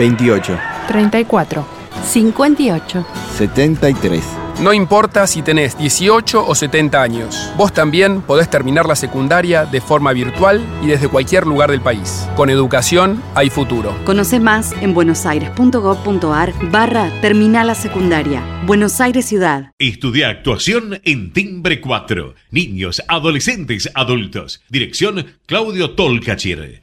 [0.00, 0.58] 28.
[0.88, 1.66] 34.
[2.02, 3.06] 58.
[3.36, 4.24] 73.
[4.62, 9.80] No importa si tenés 18 o 70 años, vos también podés terminar la secundaria de
[9.82, 12.26] forma virtual y desde cualquier lugar del país.
[12.34, 13.94] Con educación hay futuro.
[14.04, 18.42] Conoce más en buenosaires.gov.ar barra Terminal la Secundaria.
[18.64, 19.72] Buenos Aires Ciudad.
[19.78, 22.34] Estudia actuación en Timbre 4.
[22.50, 24.62] Niños, adolescentes, adultos.
[24.68, 26.82] Dirección Claudio Tolcachir.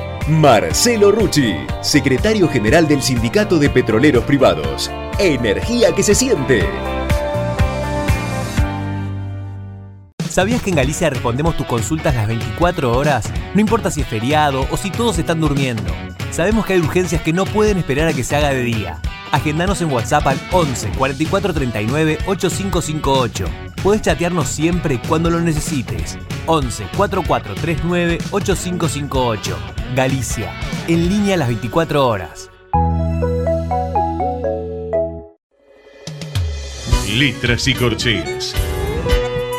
[0.27, 4.91] Marcelo Rucci, secretario general del Sindicato de Petroleros Privados.
[5.17, 6.63] Energía que se siente.
[10.31, 13.29] ¿Sabías que en Galicia respondemos tus consultas las 24 horas?
[13.53, 15.93] No importa si es feriado o si todos están durmiendo.
[16.31, 19.01] Sabemos que hay urgencias que no pueden esperar a que se haga de día.
[19.33, 23.45] Agendanos en WhatsApp al 11 44 39 8558.
[23.83, 26.17] Puedes chatearnos siempre cuando lo necesites.
[26.45, 29.57] 11 44 39 8558.
[29.97, 30.53] Galicia,
[30.87, 32.49] en línea las 24 horas.
[37.17, 38.55] Letras y corcheas.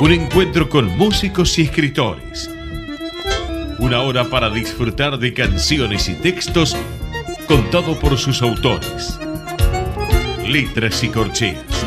[0.03, 2.51] Un encuentro con músicos y escritores.
[3.79, 6.77] Una hora para disfrutar de canciones y textos
[7.47, 9.21] contado por sus autores.
[10.45, 11.87] Letras y corcheas.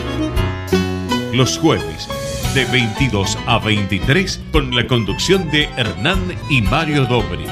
[1.34, 2.08] Los jueves
[2.54, 7.44] de 22 a 23 con la conducción de Hernán y Mario Dobri.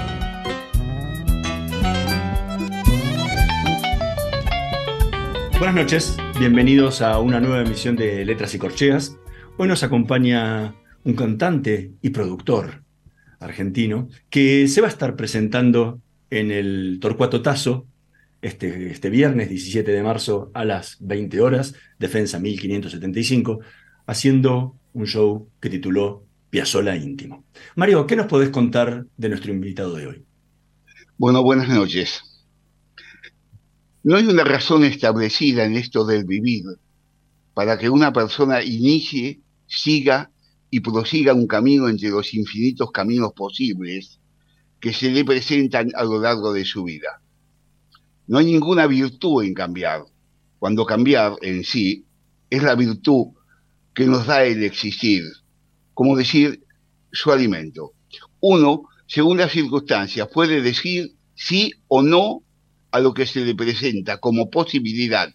[5.60, 9.18] Buenas noches, bienvenidos a una nueva emisión de Letras y Corcheas.
[9.56, 10.74] Hoy nos acompaña
[11.04, 12.84] un cantante y productor
[13.40, 17.86] argentino que se va a estar presentando en el Torcuato Tazo
[18.42, 23.60] este, este viernes 17 de marzo a las 20 horas, Defensa 1575,
[24.08, 27.46] haciendo un show que tituló Piazzola Íntimo.
[27.76, 30.26] Mario, ¿qué nos podés contar de nuestro invitado de hoy?
[31.18, 32.22] Bueno, buenas noches.
[34.02, 36.64] No hay una razón establecida en esto del vivir
[37.54, 39.40] para que una persona inicie,
[39.76, 40.32] siga
[40.70, 44.20] y prosiga un camino entre los infinitos caminos posibles
[44.80, 47.22] que se le presentan a lo largo de su vida.
[48.28, 50.04] No hay ninguna virtud en cambiar,
[50.60, 52.06] cuando cambiar en sí
[52.50, 53.28] es la virtud
[53.94, 55.24] que nos da el existir,
[55.94, 56.64] como decir
[57.12, 57.92] su alimento.
[58.40, 62.44] Uno, según las circunstancias, puede decir sí o no
[62.92, 65.30] a lo que se le presenta como posibilidad,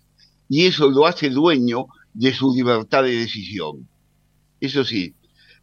[0.48, 3.88] y eso lo hace dueño de su libertad de decisión.
[4.60, 5.14] Eso sí,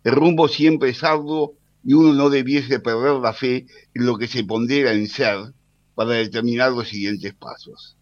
[0.04, 4.28] el rumbo siempre es arduo y uno no debiese perder la fe en lo que
[4.28, 5.54] se pondera en ser
[5.94, 7.96] para determinar los siguientes pasos.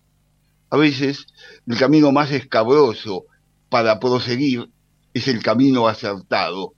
[0.69, 1.27] A veces,
[1.67, 3.25] el camino más escabroso
[3.69, 4.69] para proseguir
[5.13, 6.73] es el camino acertado,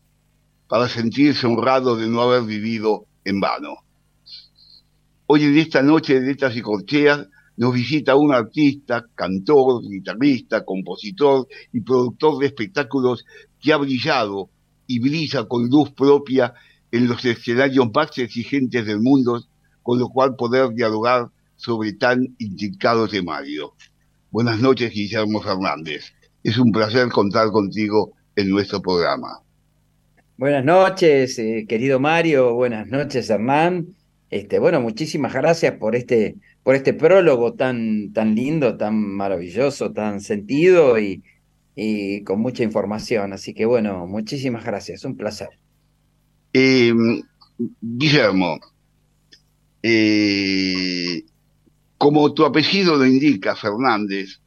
[0.67, 3.77] para sentirse honrado de no haber vivido en vano.
[5.27, 7.27] Hoy en esta noche de letras y corcheas
[7.57, 13.25] nos visita un artista, cantor, guitarrista, compositor y productor de espectáculos
[13.65, 14.51] que ha brillado
[14.85, 16.53] y brilla con luz propia
[16.91, 19.43] en los escenarios más exigentes del mundo,
[19.81, 23.71] con lo cual poder dialogar sobre tan intricados temarios.
[24.29, 26.13] Buenas noches, Guillermo Fernández.
[26.43, 29.39] Es un placer contar contigo en nuestro programa.
[30.37, 32.53] Buenas noches, eh, querido Mario.
[32.53, 33.87] Buenas noches, Hernán.
[34.29, 40.21] Este, bueno, muchísimas gracias por este, por este prólogo tan, tan lindo, tan maravilloso, tan
[40.21, 41.23] sentido y,
[41.75, 43.33] y con mucha información.
[43.33, 45.49] Así que bueno, muchísimas gracias, un placer.
[46.53, 46.93] Eh,
[47.81, 48.59] Guillermo,
[49.83, 51.23] eh,
[51.97, 54.39] como tu apellido lo indica, Fernández,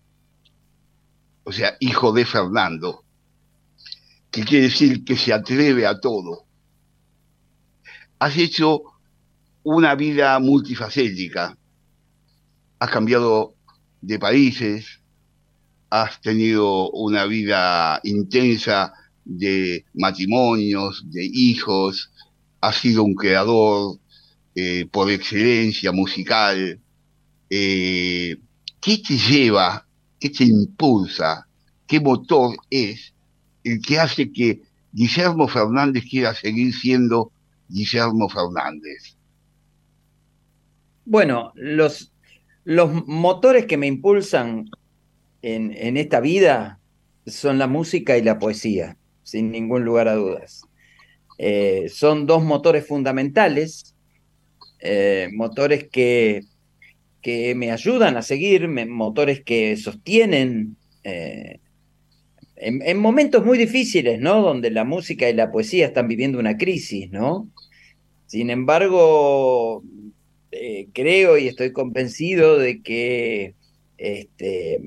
[1.45, 3.05] o sea, hijo de Fernando,
[4.31, 6.45] que quiere decir que se atreve a todo,
[8.19, 8.83] has hecho
[9.63, 11.57] una vida multifacética.
[12.79, 13.55] Has cambiado
[14.01, 15.01] de países,
[15.91, 18.93] has tenido una vida intensa
[19.25, 22.11] de matrimonios, de hijos,
[22.61, 23.99] has sido un creador
[24.55, 26.81] eh, por excelencia musical.
[27.51, 28.37] Eh,
[28.81, 29.87] ¿Qué te lleva,
[30.19, 31.47] qué te impulsa,
[31.87, 33.13] qué motor es
[33.65, 34.63] el que hace que
[34.93, 37.33] Guillermo Fernández quiera seguir siendo
[37.69, 39.17] Guillermo Fernández?
[41.05, 42.13] Bueno, los,
[42.65, 44.71] los motores que me impulsan
[45.43, 46.81] en, esta vida
[47.27, 50.63] son la música y la poesía, sin ningún lugar a dudas.
[51.39, 53.95] Eh, son dos motores fundamentales,
[54.81, 56.43] eh, motores que,
[57.23, 61.61] que, me ayudan a seguir, motores que sostienen eh,
[62.57, 64.43] en, momentos muy difíciles, ¿no?
[64.43, 67.49] Donde la música y la poesía están viviendo una crisis, ¿no?
[68.27, 69.83] Sin embargo,
[70.93, 73.55] creo y estoy convencido de que
[73.99, 74.81] este,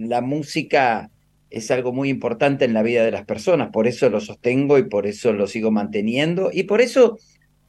[0.00, 1.10] la música
[1.50, 4.84] es algo muy importante en la vida de las personas, por eso lo sostengo y
[4.84, 7.18] por eso lo sigo manteniendo y por eso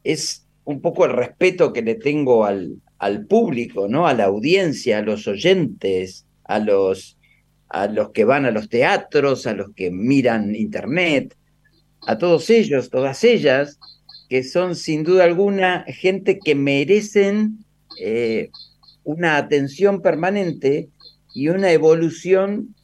[0.04, 4.06] es un poco el respeto que le tengo al, al público, ¿no?
[4.06, 7.18] A la audiencia, a los oyentes, a los,
[7.68, 11.36] a los que van a los teatros, a los que miran internet,
[12.06, 13.78] a todos ellos, todas ellas,
[14.28, 17.64] que son sin duda alguna gente que merecen
[18.00, 18.50] eh,
[19.04, 20.88] una atención permanente
[21.34, 22.74] y una evolución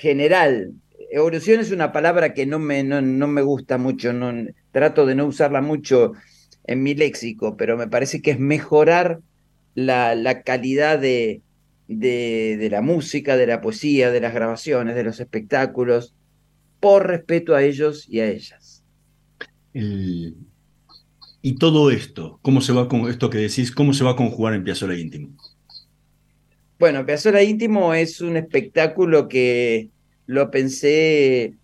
[0.00, 0.72] general.
[1.10, 4.32] Evolución es una palabra que no me, no, me gusta mucho, no,
[4.72, 6.12] trato de no usarla mucho
[6.64, 9.20] en mi léxico, pero me parece que es mejorar
[9.74, 11.42] la, la calidad de,
[11.88, 16.14] de, la música, de la poesía, de las grabaciones, de los espectáculos,
[16.80, 18.84] por respeto a ellos y a ellas.
[19.72, 24.54] y todo esto, ¿cómo se va con esto que decís, cómo se va a conjugar
[24.54, 25.30] en Piazzolla Íntimo?
[26.78, 29.90] Bueno, Piazzolla Íntimo es un espectáculo que
[30.26, 31.54] lo pensé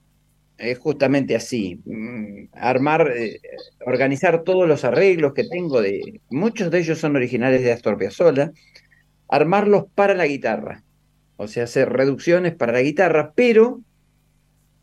[0.58, 3.40] eh, justamente así, mm, armar, eh,
[3.86, 8.50] organizar todos los arreglos que tengo, de, muchos de ellos son originales de Astor Piazzolla,
[9.28, 10.82] armarlos para la guitarra,
[11.36, 13.82] o sea, hacer reducciones para la guitarra, pero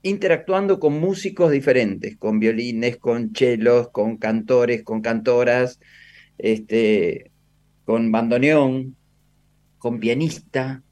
[0.01, 5.79] interactuando con músicos diferentes, con violines, con chelos, con cantores, con cantoras,
[6.37, 7.31] este,
[7.85, 8.95] con bandoneón,
[9.81, 10.83] con pianista.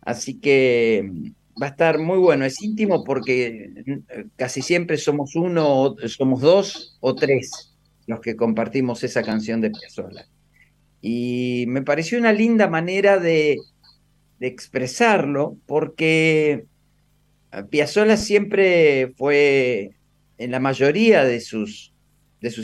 [0.00, 2.44] Así que mm, va a estar muy bueno.
[2.44, 7.72] Es íntimo porque mm, casi siempre somos uno, somos dos o tres
[8.08, 10.26] los que compartimos esa canción de Piazzolla.
[11.00, 13.58] Y me pareció una linda manera de,
[14.40, 16.64] expresarlo porque
[17.52, 19.92] ah, Piazzolla siempre fue,
[20.38, 21.92] en la mayoría de sus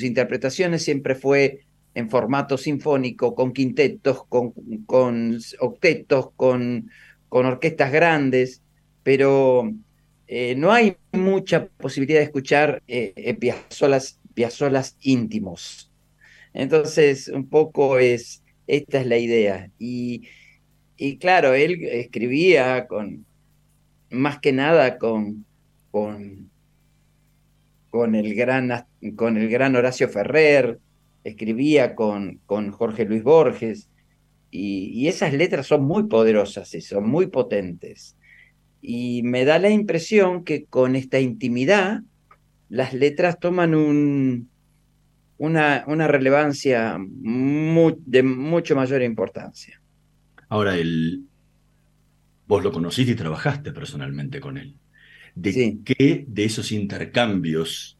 [0.03, 1.68] interpretaciones, siempre fue
[1.99, 4.55] en formato sinfónico, con quintetos, con,
[5.59, 6.89] octetos, con,
[7.29, 8.63] orquestas grandes,
[9.03, 9.73] pero
[10.29, 13.37] eh, no hay mucha posibilidad de escuchar eh,
[14.35, 15.91] piazolas, íntimos.
[16.55, 19.69] Entonces, un poco es, esta es la idea.
[19.77, 20.29] Y,
[20.97, 23.27] y claro, él escribía con,
[24.09, 25.45] más que nada con,
[25.91, 26.49] con,
[27.91, 28.87] con, el, gran,
[29.17, 30.79] con el gran Horacio Ferrer,
[31.25, 33.89] escribía con, con Jorge Luis Borges,
[34.51, 38.17] y, esas letras son muy poderosas y son muy potentes.
[38.81, 42.03] Y me da la impresión que con esta intimidad
[42.69, 44.49] las letras toman un,
[45.37, 49.81] una, una relevancia de mucho mayor importancia.
[50.49, 51.25] Ahora, el,
[52.47, 54.77] vos lo conociste y trabajaste personalmente con él.
[55.35, 57.99] ¿De qué de esos intercambios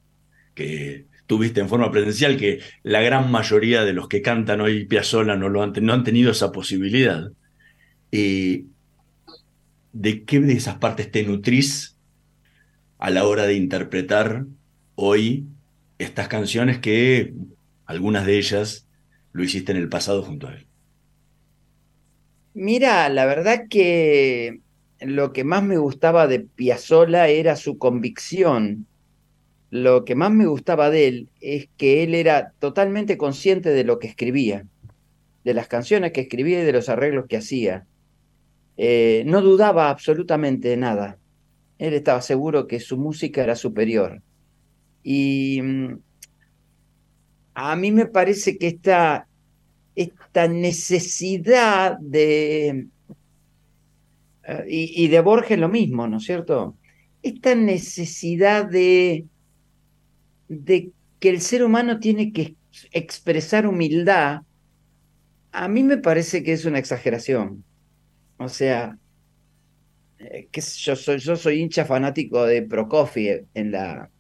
[0.55, 5.37] que tuviste en forma presencial, que la gran mayoría de los que cantan hoy Piazzolla
[5.37, 5.73] no, lo han,
[6.03, 7.31] tenido esa posibilidad.
[8.11, 8.65] ¿De
[10.25, 11.97] qué de esas partes te nutrís
[12.99, 14.47] a la hora de interpretar
[14.95, 15.45] hoy
[15.99, 17.35] estas canciones que
[17.85, 18.87] algunas de ellas
[19.33, 20.67] lo hiciste en el pasado junto a él?
[22.55, 24.61] Mira, la verdad que
[25.01, 28.87] lo que más me gustaba de Piazzolla era su convicción
[29.71, 33.99] lo que más me gustaba de él es que él era totalmente consciente de lo
[33.99, 34.67] que escribía,
[35.45, 37.87] de las canciones que escribía y de los arreglos que hacía.
[38.77, 41.19] Eh, no dudaba absolutamente de nada.
[41.79, 44.23] Él estaba seguro que su música era superior.
[45.03, 45.99] Y mm,
[47.55, 49.29] a mí me parece que esta,
[49.95, 52.87] esta necesidad de...
[54.45, 56.77] Eh, y, y de Borges lo mismo, ¿no es cierto?
[57.23, 59.27] Esta necesidad de
[60.49, 60.91] de
[61.21, 62.57] que el ser humano tiene que
[62.93, 64.43] expresar humildad,
[65.53, 67.65] a mí me parece que es una exageración.
[68.37, 68.97] O sea,
[70.19, 74.11] eh, que yo, soy, yo soy hincha fanático de Prokofiev en la,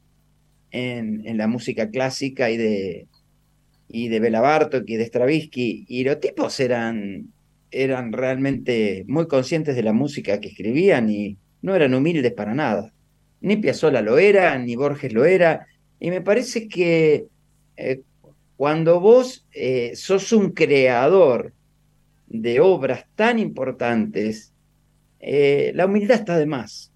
[0.71, 3.07] en, la música clásica y de,
[3.89, 4.17] y de
[4.87, 7.33] y de Stravinsky, y los tipos eran,
[7.71, 12.93] eran realmente muy conscientes de la música que escribían y no eran humildes para nada.
[13.41, 15.67] Ni Piazzolla lo era, ni Borges lo era,
[16.00, 17.26] y me parece que
[17.76, 18.02] eh,
[18.57, 21.52] cuando vos eh, sos un creador
[22.26, 24.52] de obras tan importantes,
[25.21, 26.93] eh, la humildad está de más.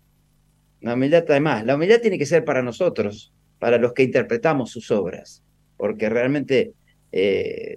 [0.80, 1.64] La humildad está de más.
[1.64, 5.42] La humildad tiene que ser para nosotros, para los que interpretamos sus obras,
[5.76, 6.72] porque realmente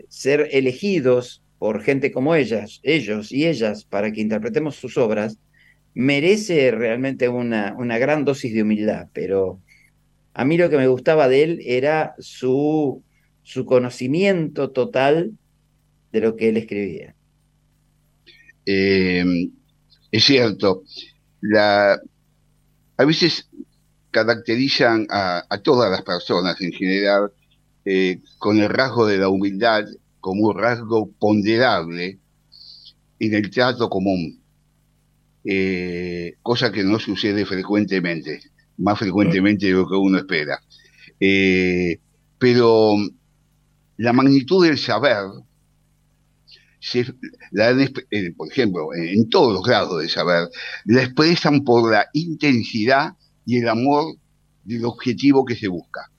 [0.08, 5.38] ser elegidos por gente como ellas, ellos y ellas, para que interpretemos sus obras,
[5.94, 9.60] merece realmente una, una gran dosis de humildad, pero
[10.36, 13.02] a mí lo que me gustaba de él era su,
[13.44, 15.32] su conocimiento total
[16.12, 17.16] de lo que él escribía.
[18.66, 19.52] Em,
[20.12, 20.84] es cierto,
[21.40, 21.98] la,
[22.98, 23.50] a veces
[24.12, 27.32] caracterizan a, todas las personas en general
[27.86, 29.86] eh, con el rasgo de la humildad
[30.20, 32.20] como un rasgo ponderable
[33.20, 34.42] en el trato común,
[35.46, 38.42] eh, cosa que no sucede frecuentemente,
[38.78, 40.60] más frecuentemente de lo que uno espera.
[41.20, 42.00] Eh,
[42.38, 42.96] pero
[43.98, 45.26] la magnitud del saber,
[46.94, 50.50] eh, por ejemplo, en todos los grados de saber,
[50.86, 53.14] la expresan por la intensidad
[53.46, 54.16] y el amor
[54.64, 56.12] del objetivo que se busca.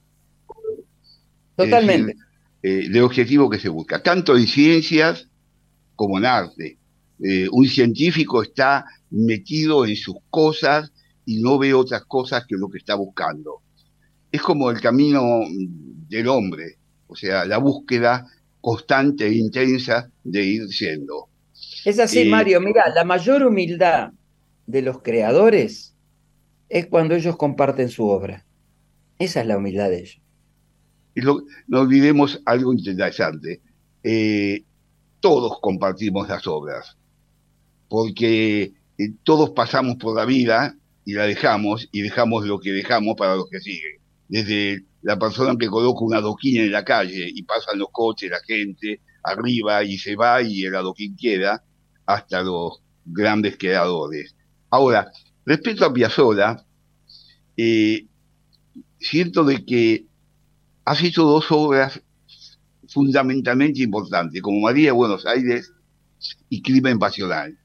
[1.55, 2.15] Totalmente.
[2.63, 5.27] Eh, del objetivo que se busca, tanto en ciencias
[5.95, 6.77] como en arte.
[7.23, 10.91] Eh, un científico está metido en sus cosas
[11.27, 13.61] y no ve otras cosas que lo que está buscando.
[14.31, 15.41] Es como el camino
[16.07, 18.25] del hombre, o sea, la búsqueda
[18.61, 21.27] constante e intensa de ir siendo.
[21.83, 22.61] Es así, eh, Mario.
[22.61, 24.13] Mira, la mayor humildad
[24.65, 25.93] de los creadores
[26.69, 28.45] es cuando ellos comparten su obra.
[29.19, 30.21] Esa es la humildad de ellos.
[31.13, 33.61] Y no olvidemos algo interesante.
[34.01, 34.63] Eh,
[35.19, 36.97] todos compartimos las obras,
[37.89, 43.15] porque eh, todos pasamos por la vida y la dejamos, y dejamos lo que dejamos
[43.15, 44.01] para los que siguen.
[44.27, 48.41] Desde la persona que coloca un adoquín en la calle y pasan los coches, la
[48.45, 51.63] gente arriba y se va y el adoquín queda,
[52.05, 54.35] hasta los grandes creadores.
[54.69, 55.09] Ahora,
[55.45, 56.65] respecto a Piazzolla,
[57.55, 58.05] eh,
[58.99, 60.07] siento de que
[60.83, 62.01] has hecho dos obras
[62.89, 65.71] fundamentalmente importantes, como María de Buenos Aires
[66.49, 67.57] y Crimen Pasional.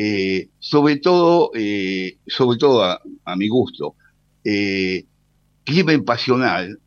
[0.00, 3.96] Eh, sobre todo, eh, sobre todo a, mi gusto,
[4.44, 5.04] eh,
[5.64, 6.78] Crimen Pasional,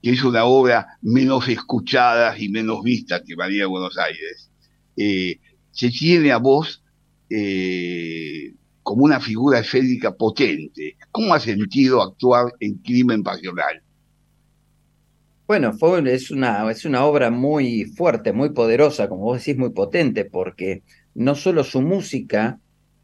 [0.00, 4.48] que es una obra menos escuchada y menos vista que María de Buenos Aires,
[5.72, 6.84] se tiene a vos
[8.84, 10.96] como una figura escénica potente.
[11.10, 13.82] ¿Cómo ha sentido actuar en Crimen Pasional?
[15.48, 15.72] Bueno,
[16.06, 20.84] es, una, es una obra muy fuerte, muy poderosa, como vos decís, muy potente, porque
[21.14, 22.58] no solo su música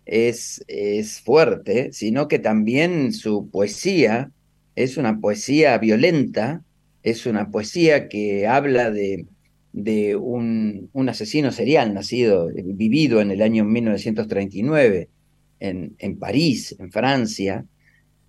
[0.07, 4.31] es, es fuerte, sino que también su poesía
[4.75, 6.63] es una poesía violenta,
[7.03, 9.27] es una poesía que habla de,
[9.73, 15.09] de un, un asesino serial nacido, vivido en el año 1939
[15.61, 17.67] en, París, en Francia,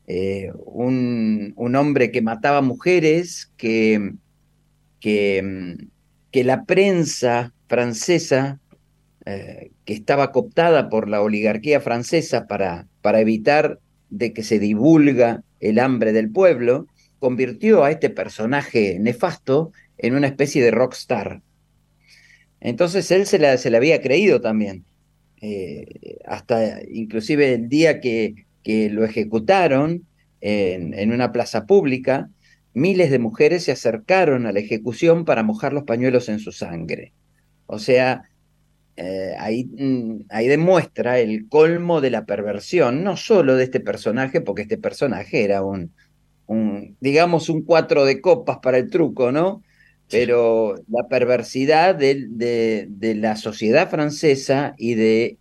[0.07, 4.13] eh, un, hombre que mataba mujeres, que,
[4.99, 5.77] que,
[6.31, 8.59] que la prensa francesa,
[9.25, 15.43] eh, que estaba cooptada por la oligarquía francesa para, para evitar de que se divulga
[15.59, 16.87] el hambre del pueblo,
[17.19, 21.41] convirtió a este personaje nefasto en una especie de rockstar.
[22.59, 24.85] Entonces él se la, se había creído también.
[25.41, 30.05] Eh, hasta inclusive el día que, que lo ejecutaron
[30.41, 32.29] en, una plaza pública,
[32.73, 37.13] miles de mujeres se acercaron a la ejecución para mojar los pañuelos en su sangre.
[37.67, 38.23] O sea,
[38.97, 44.41] eh, ahí, mm, ahí, demuestra el colmo de la perversión, no solo de este personaje,
[44.41, 45.93] porque este personaje era un,
[46.47, 49.63] un digamos, un cuatro de copas para el truco, ¿no?
[50.11, 55.37] pero la perversidad de, de, la sociedad francesa y, de,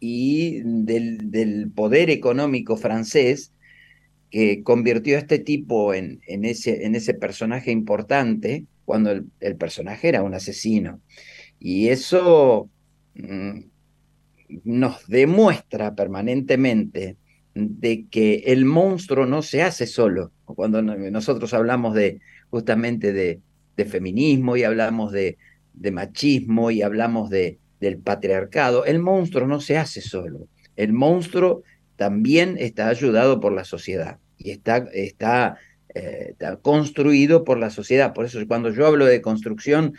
[0.00, 3.52] y del, del, poder económico francés
[4.30, 9.56] que convirtió a este tipo en, en, ese, en ese, personaje importante cuando el, el,
[9.56, 11.00] personaje era un asesino.
[11.60, 12.68] Y eso
[14.64, 17.16] nos demuestra permanentemente
[17.54, 20.32] de que el monstruo no se hace solo.
[20.44, 23.40] Cuando nosotros hablamos de justamente de,
[23.86, 25.38] feminismo y hablamos de,
[25.90, 30.48] machismo y hablamos de, del patriarcado, el monstruo no se hace solo.
[30.76, 31.62] El monstruo
[31.96, 35.58] también está ayudado por la sociedad y está, está,
[35.94, 38.12] eh, construido por la sociedad.
[38.12, 39.94] Por eso cuando yo hablo de construcción,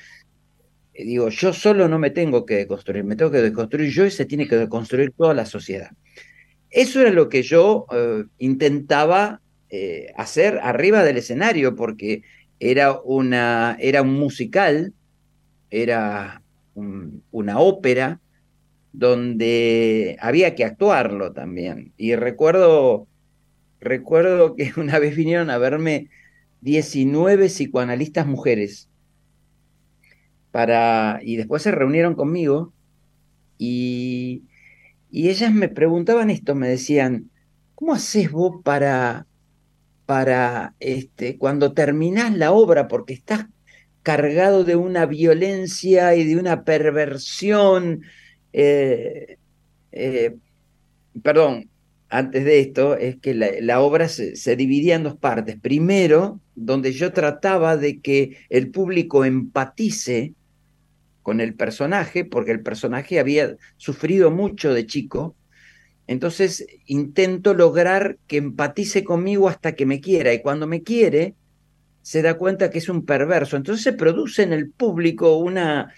[1.04, 4.26] digo, yo solo no me tengo que construir, me tengo que deconstruir yo y se
[4.26, 5.92] tiene que deconstruir toda la sociedad.
[6.70, 9.42] Eso era lo que yo eh, intentaba
[10.18, 12.24] hacer arriba del escenario, porque
[12.60, 14.94] era, una, era un musical,
[15.70, 16.42] era,
[16.76, 18.20] una ópera
[18.94, 21.94] donde había que actuarlo también.
[21.98, 23.08] Y recuerdo,
[23.80, 26.10] recuerdo que una vez vinieron a verme
[26.62, 28.90] 19 psicoanalistas mujeres
[30.52, 32.74] para, y después se reunieron conmigo
[33.58, 34.44] y,
[35.12, 37.30] y ellas me preguntaban esto, me decían,
[37.76, 39.28] ¿cómo haces vos para,
[40.06, 43.48] para este, cuando terminás la obra, porque estás
[44.04, 48.02] cargado de una violencia y de una perversión?
[48.54, 49.38] Eh,
[49.92, 50.36] eh,
[51.22, 51.70] perdón,
[52.10, 55.60] antes de esto, es que la, obra se, se, dividía en dos partes.
[55.60, 60.34] Primero, donde yo trataba de que el público empatice
[61.32, 65.38] con el personaje, porque el personaje había sufrido mucho de chico,
[66.06, 71.36] entonces intento lograr que empatice conmigo hasta que me quiera, y cuando me quiere,
[72.02, 73.56] se da cuenta que es un perverso.
[73.56, 75.94] Entonces se produce en el público una,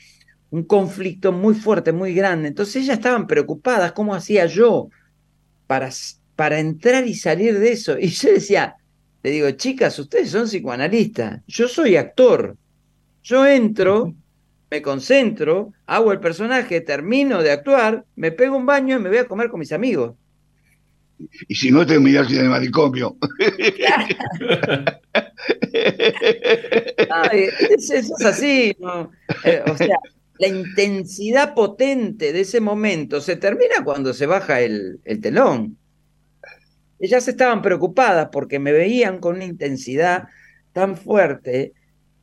[0.51, 2.49] un conflicto muy fuerte, muy grande.
[2.49, 4.89] Entonces ellas estaban preocupadas, ¿cómo hacía yo
[5.65, 5.89] para,
[6.35, 7.97] para entrar y salir de eso?
[7.97, 8.75] Y yo decía,
[9.23, 12.55] le digo, chicas, ustedes son psicoanalistas, yo soy actor,
[13.23, 14.13] yo entro
[14.73, 19.19] me concentro, hago el personaje, termino de actuar, me pego un baño y me voy
[19.19, 20.15] a comer con mis amigos.
[21.47, 23.15] Y si no, terminas en el manicomio.
[27.69, 28.75] eso, es así.
[29.43, 29.99] Eh, o sea,
[30.39, 35.77] la intensidad potente de ese momento se termina cuando se baja el, el telón.
[36.97, 40.23] Ellas estaban preocupadas porque me veían con una intensidad
[40.71, 41.73] tan fuerte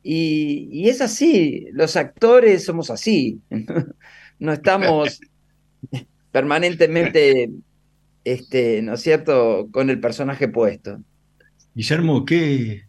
[0.03, 3.39] y, es así, los actores somos así,
[4.39, 5.19] no estamos
[6.31, 7.51] permanentemente,
[8.23, 10.99] este, ¿no es cierto?, con el personaje puesto.
[11.73, 12.83] Guillermo, ¿qué,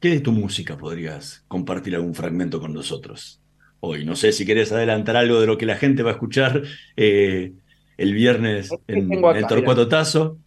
[0.00, 3.40] ¿qué de tu música podrías compartir algún fragmento con nosotros
[3.80, 4.04] hoy?
[4.04, 6.62] No sé si quieres adelantar algo de lo que la gente va a escuchar
[6.96, 7.52] eh,
[7.96, 10.38] el viernes en, el Torcuato Tazo.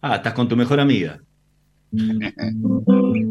[0.00, 1.20] Ah, estás con tu mejor amiga.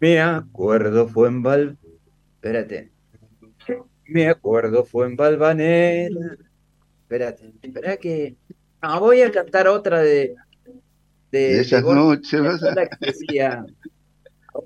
[0.00, 1.78] Me acuerdo fue en Val...
[2.36, 2.90] Espérate.
[4.06, 6.36] Me acuerdo fue en Valvanera.
[7.02, 8.34] Espérate, espera que...
[8.82, 10.34] No, voy a cantar otra de...
[11.30, 12.40] De, esas noches.
[12.62, 13.64] La que decía,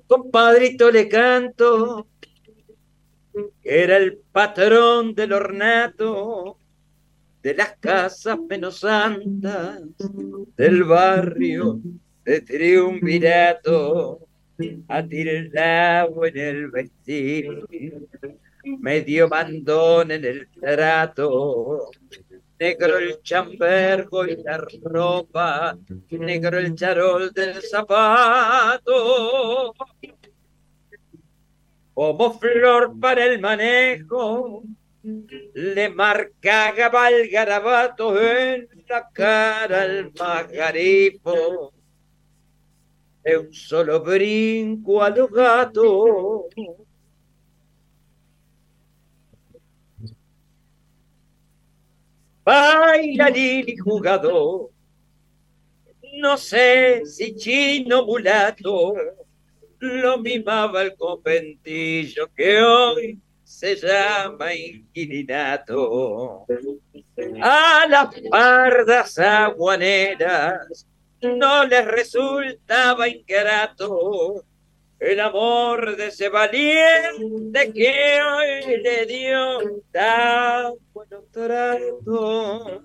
[0.06, 2.06] compadrito le canto,
[3.62, 6.58] era el patrón del ornato,
[7.42, 9.82] de las casas menos santas,
[10.56, 11.80] del barrio
[12.24, 14.23] de Triunvirato
[14.88, 17.64] a agua en el vestir,
[18.78, 21.90] medio mandón en el trato,
[22.58, 25.76] negro el chambergo y la ropa,
[26.10, 29.74] negro el charol del zapato,
[31.94, 34.62] como flor para el manejo,
[35.54, 41.72] le marcaba el garabato en la cara al magarifo
[43.24, 46.46] de un solo brinco a los gatos.
[52.44, 54.70] Baila Lili jugador,
[56.18, 58.94] no sé si chino mulato,
[59.78, 66.44] lo mimaba el conventillo que hoy se llama inquilinato.
[67.40, 70.86] A las pardas aguaneras
[71.24, 74.44] no les resultaba ingrato
[74.98, 82.82] el amor de ese valiente que hoy le dio tan buen trato.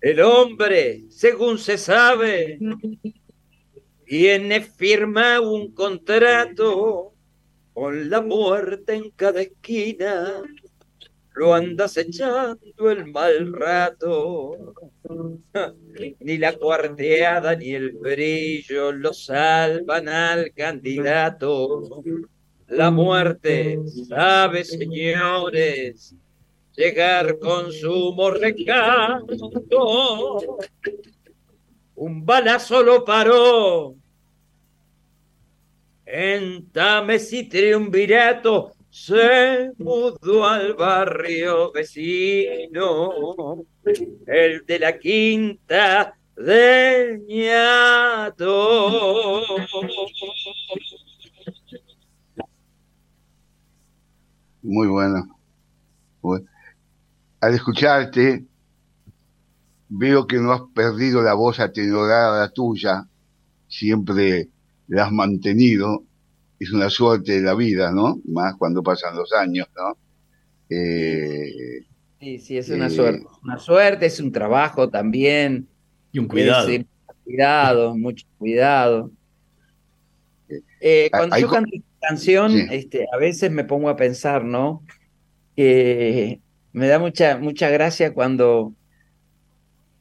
[0.00, 2.58] El hombre, según se sabe,
[4.06, 7.12] tiene firma un contrato
[7.72, 10.42] con la muerte en cada esquina
[11.34, 14.74] lo andas echando el mal rato.
[16.20, 22.02] Ni la cuarteada ni el brillo lo salvan al candidato.
[22.68, 26.14] La muerte sabe, señores,
[26.76, 29.38] llegar con sumo recanto.
[31.96, 33.94] Un balazo lo paró.
[36.06, 43.64] En Tames y Triunvirato se mudó al barrio vecino,
[44.26, 48.90] el de la quinta de Ñato.
[54.62, 55.38] Muy bueno.
[57.40, 58.44] Al escucharte,
[59.88, 63.06] veo que no has perdido la voz atenorada tuya,
[63.68, 64.48] siempre
[64.88, 66.04] la has mantenido,
[66.60, 68.20] es una suerte de la vida, ¿no?
[68.26, 69.96] Más cuando pasan los años, ¿no?
[70.68, 71.80] Eh,
[72.20, 73.26] sí, sí, es una eh, suerte.
[73.42, 75.66] Una suerte, es un trabajo también.
[76.12, 76.68] Y un cuidado.
[77.24, 79.10] cuidado, mucho cuidado.
[80.80, 84.84] Eh, cuando yo canto esta canción, este, a veces me pongo a pensar, ¿no?
[85.56, 86.40] Que
[86.72, 88.74] me da mucha, mucha gracia cuando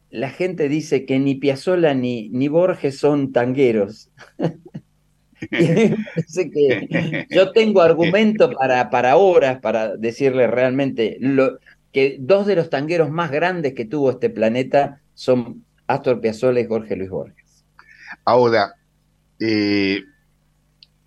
[0.09, 4.09] la gente dice que ni Piazzolla ni, ni Borges son tangueros.
[6.51, 11.59] que yo tengo argumento para, para horas para decirle realmente lo,
[11.91, 16.67] que dos de los tangueros más grandes que tuvo este planeta son Astor Piazzolla y
[16.67, 17.65] Jorge Luis Borges.
[18.25, 18.73] Ahora,
[19.39, 20.01] eh,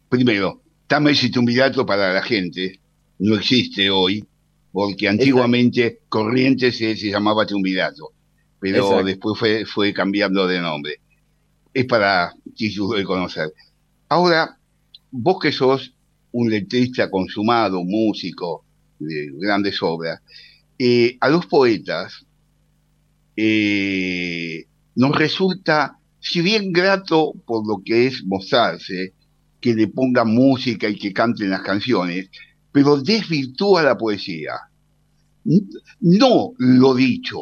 [0.08, 2.80] primero, Tames y Tumbilato para la gente
[3.18, 4.24] no existe hoy,
[4.72, 8.12] porque antiguamente Corrientes se, llamaba Tumbilato,
[8.58, 11.00] pero después fue, fue cambiando de nombre.
[11.72, 13.52] Es para de conocer.
[14.12, 14.58] Ahora,
[15.10, 15.94] vos que sos
[16.32, 18.62] un letrista consumado, músico
[18.98, 20.20] de grandes obras,
[20.78, 22.26] eh, a los poetas
[23.34, 29.14] eh, nos resulta, si bien grato por lo que es mostrarse,
[29.58, 32.28] que le pongan música y que canten las canciones,
[32.70, 34.52] pero desvirtúa la poesía.
[36.00, 37.38] No lo dicho,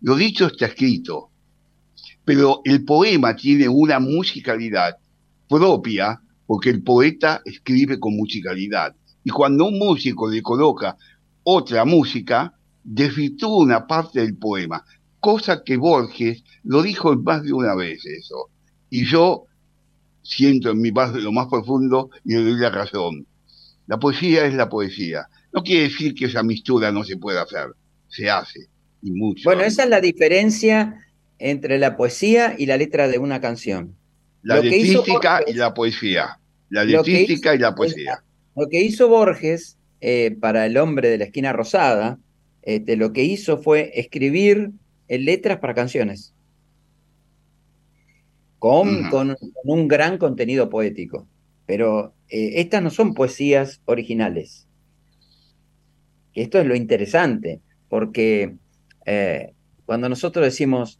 [0.00, 1.30] lo dicho está escrito,
[2.24, 4.96] pero el poema tiene una musicalidad
[5.52, 8.94] propia, porque el poeta escribe con musicalidad.
[9.24, 10.96] Y cuando un músico le coloca
[11.44, 14.84] otra música, desvirtúa una parte del poema,
[15.20, 18.48] cosa que Borges lo dijo más de una vez eso.
[18.90, 19.44] Y yo
[20.22, 23.26] siento en mi paz lo más profundo y le doy la razón.
[23.86, 25.26] La poesía es la poesía.
[25.52, 27.74] No quiere decir que esa mistura no se pueda hacer,
[28.08, 28.68] se hace,
[29.02, 29.42] y mucho.
[29.44, 31.06] Bueno, esa es la diferencia
[31.38, 33.96] entre la poesía y la letra de una canción.
[34.42, 36.38] La letrística y la poesía.
[36.68, 38.22] La letrística y la poesía.
[38.56, 42.18] Lo que hizo Borges eh, para El hombre de la esquina rosada,
[42.62, 44.72] este, lo que hizo fue escribir
[45.08, 46.34] letras para canciones.
[48.58, 51.26] Con, con, un gran contenido poético.
[51.66, 54.66] Pero eh, estas no son poesías originales.
[56.34, 58.56] Esto es lo interesante, porque
[59.04, 59.52] eh,
[59.84, 60.98] cuando nosotros decimos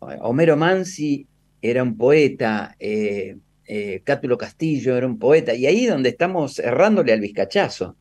[0.00, 1.26] Homero Mansi
[1.62, 7.12] era un poeta, eh, eh, Cátulo Castillo era un poeta, y ahí donde estamos errándole
[7.12, 7.96] al vizcachazo.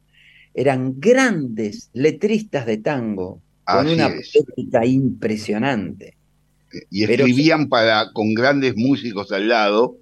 [0.53, 6.17] Eran grandes letristas de tango, con una poética impresionante.
[6.89, 9.97] Y escribían para, con grandes músicos al lado,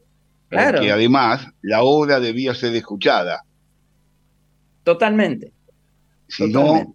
[0.48, 0.78] claro.
[0.78, 3.44] porque además la obra debía ser escuchada.
[4.84, 5.52] Totalmente.
[6.28, 6.94] Si no,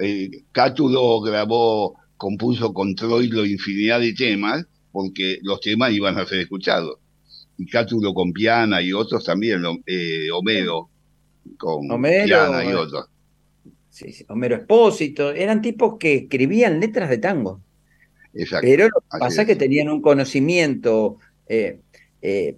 [0.00, 6.40] eh, Cátulo grabó, compuso con Troilo infinidad de temas, porque los temas iban a ser
[6.40, 6.98] escuchados.
[7.56, 10.88] Y Cátulo con Piana y otros también, eh, Homero
[11.56, 13.06] con Piana y otros.
[13.90, 17.60] Sí, sí, Homero Espósito, eran tipos que escribían letras de tango.
[18.32, 18.64] Exacto.
[18.64, 21.80] Pero lo que pasa es que tenían un conocimiento eh,
[22.22, 22.56] eh,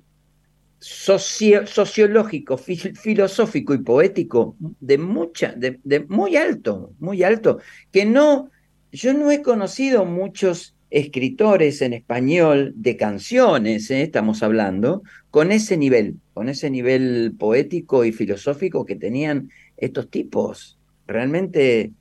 [0.81, 7.59] sociológico, filosófico y poético de mucha, de, de, muy alto, muy alto,
[7.93, 8.51] que no,
[8.91, 14.03] yo no he conocido muchos escritores en español de canciones, ¿eh?
[14.03, 20.79] estamos hablando, con ese nivel, con ese nivel poético y filosófico que tenían estos tipos.
[21.07, 21.93] Realmente,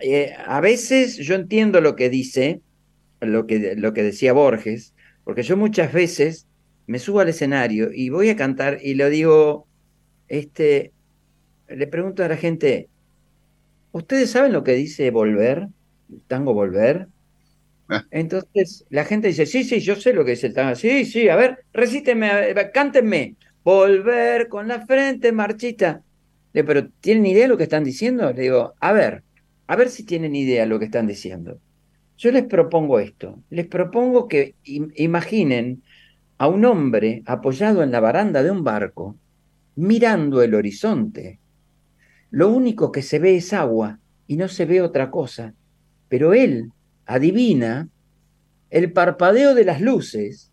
[0.00, 2.60] eh, a veces yo entiendo lo que dice,
[3.20, 6.46] lo que, lo que decía Borges, porque yo muchas veces
[6.86, 9.66] me subo al escenario y voy a cantar y lo digo,
[10.28, 10.92] este,
[11.68, 12.88] le pregunto a la gente,
[13.92, 15.68] ¿ustedes saben lo que dice volver?
[16.26, 17.06] tango volver?
[18.10, 20.74] Entonces la gente dice, sí, sí, yo sé lo que dice el tango.
[20.74, 22.30] Sí, sí, a ver, recíteme,
[22.72, 23.36] cántenme.
[23.62, 26.02] Volver con la frente marchita.
[26.52, 28.32] Le pero ¿tienen idea de lo que están diciendo?
[28.32, 29.22] Le digo, a ver,
[29.66, 31.60] a ver si tienen idea de lo que están diciendo.
[32.16, 33.38] Yo les propongo esto.
[33.50, 35.82] Les propongo que imaginen
[36.38, 39.16] a un hombre apoyado en la baranda de un barco,
[39.76, 41.38] mirando el horizonte.
[42.30, 45.54] Lo único que se ve es agua y no se ve otra cosa.
[46.08, 46.72] Pero él
[47.10, 47.88] adivina
[48.70, 50.52] el parpadeo de las luces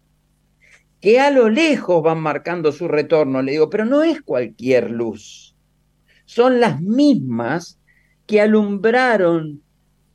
[0.99, 3.43] que a lo lejos van marcando su retorno.
[3.43, 5.55] Le digo, pero no es cualquier luz.
[6.25, 7.79] Son las mismas
[8.25, 9.61] que alumbraron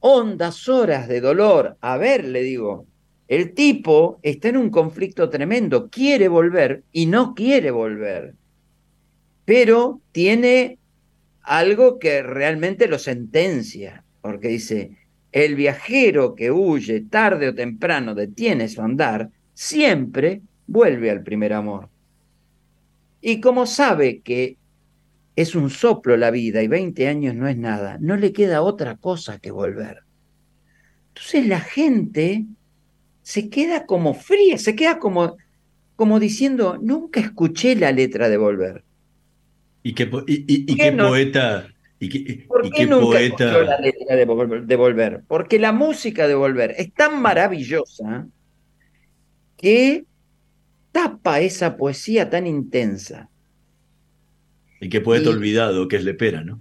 [0.00, 1.76] hondas horas de dolor.
[1.80, 2.86] A ver, le digo,
[3.28, 8.34] el tipo está en un conflicto tremendo, quiere volver y no quiere volver,
[9.44, 10.78] pero tiene
[11.40, 14.98] algo que realmente lo sentencia, porque dice,
[15.32, 21.88] el viajero que huye tarde o temprano detiene su andar, siempre vuelve al primer amor.
[23.20, 24.56] Y como sabe que
[25.34, 28.96] es un soplo la vida y 20 años no es nada, no le queda otra
[28.96, 30.02] cosa que volver.
[31.08, 32.44] Entonces la gente
[33.22, 35.36] se queda como fría, se queda como,
[35.96, 38.84] como diciendo, nunca escuché la letra de volver.
[39.82, 41.71] ¿Y qué, y, qué poeta?
[42.02, 45.22] ¿Y qué, ¿Por qué, nunca escuchó la letra de volver?
[45.28, 48.26] Porque la música de volver es tan maravillosa
[49.56, 50.04] que
[50.90, 53.28] tapa esa poesía tan intensa.
[54.80, 56.60] Y qué poeta olvidado que es Lepera, ¿no?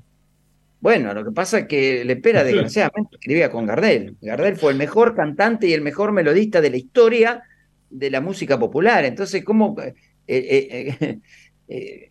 [0.79, 4.17] Bueno, lo que pasa es que Lepera desgraciadamente escribía con Gardel.
[4.21, 7.41] Gardel fue el mejor cantante y el mejor melodista de la historia
[7.89, 9.05] de la música popular.
[9.05, 9.75] Entonces, ¿cómo?
[9.79, 9.95] Eh,
[10.27, 11.17] eh,
[11.67, 12.10] eh,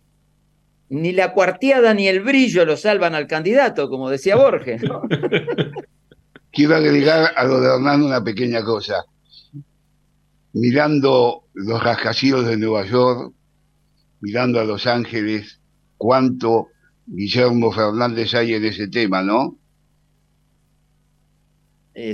[0.91, 4.81] ni la cuarteada ni el brillo lo salvan al candidato, como decía Borges.
[6.51, 9.05] Quiero agregar a lo de Hernán una pequeña cosa.
[10.51, 13.33] Mirando los rascacielos de Nueva York,
[14.19, 15.61] mirando a Los Ángeles,
[15.95, 16.67] cuánto
[17.05, 19.57] Guillermo Fernández hay en ese tema, ¿no?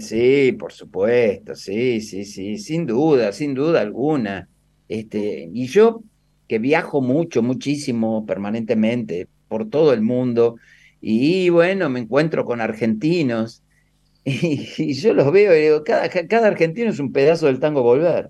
[0.02, 4.50] sí, por supuesto, sí, sí, sí, sin duda, sin duda alguna.
[4.88, 6.04] Este, y yo
[6.48, 10.58] que viajo mucho, muchísimo, permanentemente por todo el mundo,
[11.02, 13.64] y bueno, me encuentro con argentinos,
[14.24, 18.30] y, yo los veo y digo, cada, cada, argentino es un pedazo del tango volver.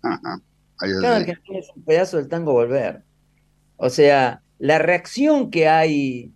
[0.00, 3.02] cada argentino es un pedazo del tango volver.
[3.76, 6.32] O sea, la reacción que hay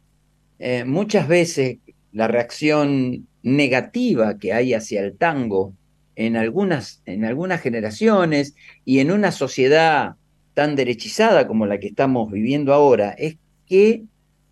[0.59, 1.79] eh, muchas veces,
[2.13, 5.75] la reacción negativa que hay hacia el tango
[6.21, 8.55] en algunas, en algunas generaciones
[8.85, 10.17] y en una sociedad
[10.53, 14.05] tan derechizada como la que estamos viviendo ahora, es que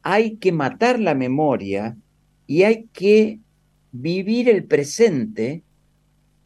[0.03, 1.95] hay que matar la memoria
[2.47, 3.41] y hay que
[3.93, 5.63] vivir el presente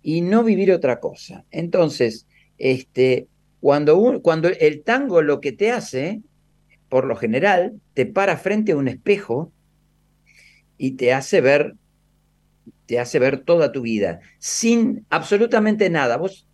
[0.03, 1.45] y no vivir otra cosa.
[1.53, 2.27] Entonces,
[2.59, 3.29] este,
[3.61, 6.21] cuando, cuando el tango lo que te hace
[6.89, 9.53] por lo general, te para frente a un espejo
[10.79, 11.77] y te hace ver,
[12.93, 16.19] te hace ver toda tu vida, sin absolutamente nada.
[16.19, 16.47] Vos,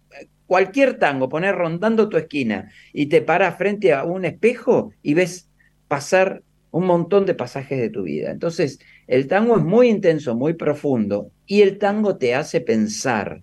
[0.46, 5.48] cualquier tango, poner rondando tu esquina y te para frente a un espejo y ves
[5.88, 8.30] pasar un montón de pasajes de tu vida.
[8.30, 13.42] Entonces, el tango es muy intenso, muy profundo, y el tango te hace pensar.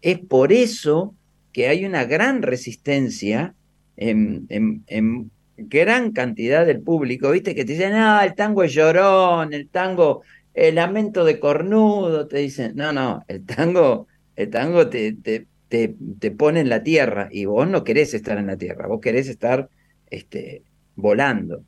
[0.00, 1.14] Es por eso
[1.52, 3.54] que hay una gran resistencia
[3.98, 8.72] en, en, en gran cantidad del público, viste, que te dicen, ah, el tango es
[8.72, 10.22] llorón, el tango,
[10.54, 16.30] el lamento de cornudo, te dicen, no, no, el tango, el tango te, te, te,
[16.30, 19.70] pone en la tierra y vos no querés estar en la tierra, vos querés estar
[20.10, 20.62] este,
[20.94, 21.64] volando.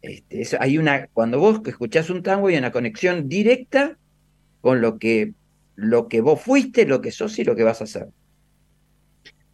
[0.00, 3.96] Este, hay una, cuando vos escuchás un tango hay una conexión directa
[4.60, 5.34] con lo que,
[5.76, 8.08] lo que vos fuiste, lo que sos y lo que vas a hacer.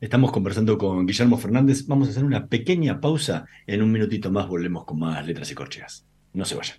[0.00, 1.86] Estamos conversando con Guillermo Fernández.
[1.86, 3.46] Vamos a hacer una pequeña pausa.
[3.66, 6.06] En un minutito más volvemos con más letras y corcheas.
[6.32, 6.78] No se vayan.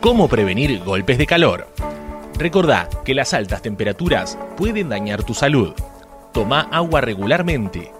[0.00, 1.68] ¿Cómo prevenir golpes de calor?
[2.38, 5.72] Recordá que las altas temperaturas pueden dañar tu salud.
[6.32, 7.92] Toma agua regularmente.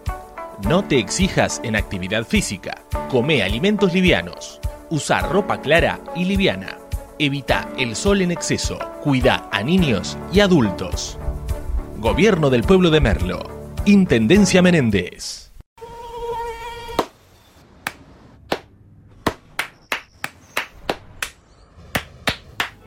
[0.69, 2.83] No te exijas en actividad física.
[3.09, 4.61] Come alimentos livianos.
[4.91, 6.79] Usa ropa clara y liviana.
[7.19, 8.79] Evita el sol en exceso.
[9.03, 11.19] Cuida a niños y adultos.
[11.99, 13.43] Gobierno del Pueblo de Merlo.
[13.87, 15.46] Intendencia Menéndez.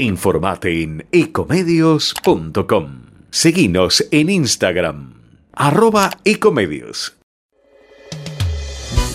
[0.00, 3.02] Informate en ecomedios.com.
[3.30, 5.14] Seguinos en Instagram,
[5.52, 7.16] arroba ecomedios.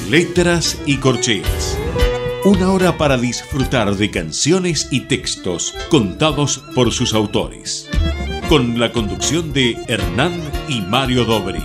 [0.09, 1.79] Letras y corcheas.
[2.43, 7.89] Una hora para disfrutar de canciones y textos contados por sus autores.
[8.49, 10.33] Con la conducción de Hernán
[10.67, 11.63] y Mario Dobri.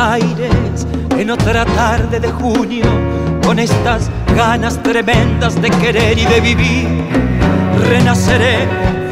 [0.00, 2.84] En otra tarde de junio
[3.44, 6.86] con estas ganas tremendas de querer y de vivir.
[7.88, 8.68] Renaceré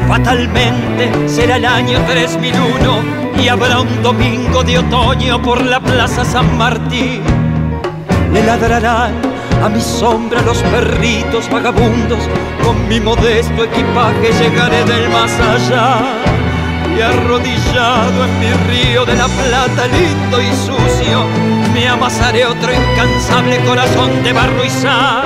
[0.07, 3.01] fatalmente, será el año 3001
[3.37, 7.21] y habrá un domingo de otoño por la Plaza San Martín.
[8.31, 9.11] Le ladrarán
[9.61, 12.19] a mi sombra los perritos vagabundos,
[12.63, 16.36] con mi modesto equipaje llegaré del más allá
[16.97, 21.25] y arrodillado en mi río de la plata lindo y sucio,
[21.73, 25.25] me amasaré otro incansable corazón de barro y sal.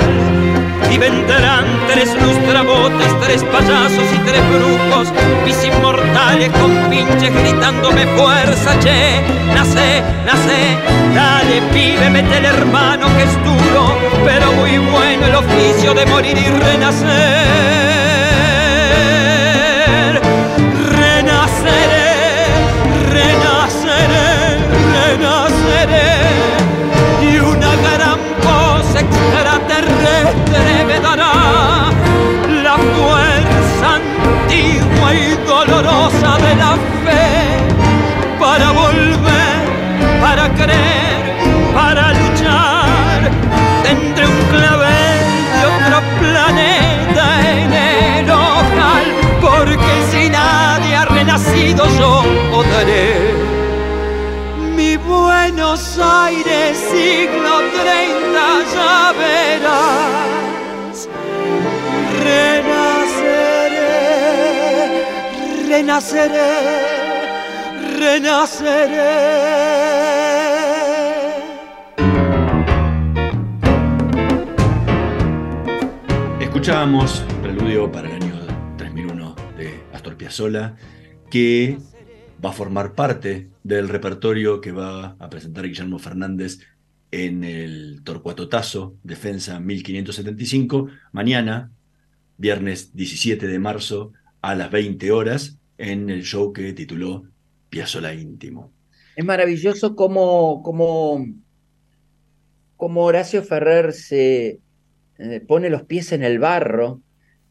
[0.91, 5.13] Y vendrán tres lustrabotas, tres payasos y tres brujos,
[5.45, 9.21] mis inmortales con pinches gritándome fuerza, che,
[9.55, 10.77] nace, nace,
[11.15, 16.37] dale pibe, mete el hermano que es duro, pero muy bueno el oficio de morir
[16.37, 17.80] y renacer.
[25.85, 26.10] Renaceré
[65.91, 66.39] Renaceré,
[67.99, 69.11] renaceré.
[76.39, 78.39] Escuchábamos Preludio para el año
[78.77, 80.77] 3001 de Astor Piazzolla,
[81.29, 81.77] que
[82.43, 86.59] va a formar parte del repertorio que va a presentar Guillermo Fernández
[87.11, 91.69] en el Torcuatotazo Defensa 1575, mañana,
[92.37, 97.23] viernes 17 de marzo, a las 20 horas, en el show que tituló
[97.69, 98.71] Piazzolla Íntimo.
[99.15, 101.25] Es maravilloso cómo, cómo,
[102.77, 104.59] cómo Horacio Ferrer se
[105.17, 107.01] eh, pone los pies en el barro,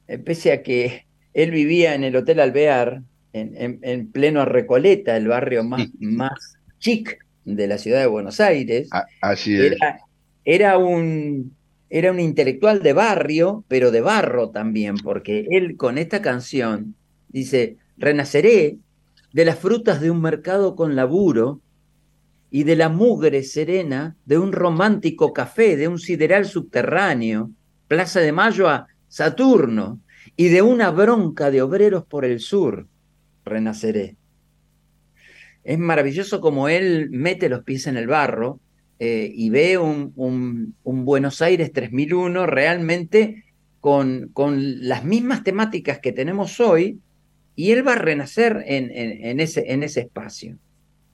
[0.08, 5.16] eh, pese a que él vivía en el Hotel Alvear, en, en- en pleno Recoleta,
[5.16, 8.88] el barrio más, más chic de la ciudad de Buenos Aires.
[9.20, 9.72] Así es.
[9.72, 10.00] Era,
[10.44, 11.54] era un,
[11.88, 16.96] era un intelectual de barrio, pero de barro también, porque él con esta canción
[17.28, 18.78] dice, renaceré
[19.32, 21.60] de las frutas de un mercado con laburo
[22.50, 27.50] y de la mugre serena de un romántico café, de un sideral subterráneo,
[27.86, 30.00] Plaza de Mayo a Saturno,
[30.36, 32.88] y de una bronca de obreros por el sur,
[33.44, 34.16] renaceré.
[35.62, 38.58] Es maravilloso como él mete los pies en el barro
[38.98, 43.44] eh, y ve un, un- un Buenos Aires 3001 realmente
[43.80, 46.98] con, con las mismas temáticas que tenemos hoy
[47.60, 50.56] y él va a renacer en, ese, espacio.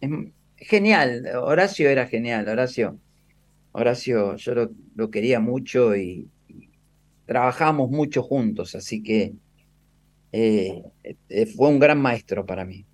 [0.01, 0.11] Es
[0.59, 3.01] genial, Horacio era genial, Horacio.
[3.73, 6.29] Horacio, yo lo, quería mucho y,
[7.27, 9.33] trabajamos mucho juntos, así que
[10.31, 10.85] eh,
[11.31, 12.87] eh, fue un gran maestro para mí.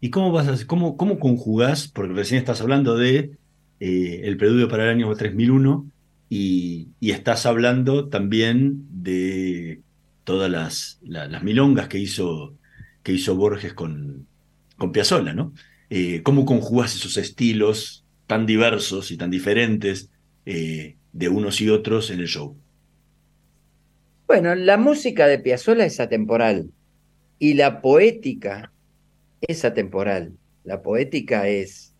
[0.00, 3.32] ¿Y cómo vas a, cómo, cómo conjugás, porque recién estás hablando de
[3.80, 5.90] eh, el preludio para el año 3001
[6.28, 9.80] y, y estás hablando también de
[10.26, 12.58] todas las, la- las milongas que hizo,
[13.04, 14.28] que hizo Borges con,
[14.78, 15.54] con Piazzolla, ¿no?
[15.90, 20.10] Eh, ¿Cómo conjugás esos estilos tan diversos y tan diferentes
[20.46, 22.60] eh, de unos y otros en el show?
[24.26, 26.72] Bueno, la música de Piazzolla es atemporal
[27.38, 28.72] y la poética
[29.40, 30.38] es atemporal.
[30.64, 31.94] La poética es,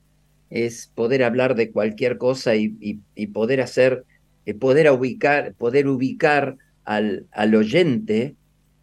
[0.50, 4.06] es poder hablar de cualquier cosa y, y- y poder hacer,
[4.46, 8.36] eh, poder ubicar, poder ubicar al, al oyente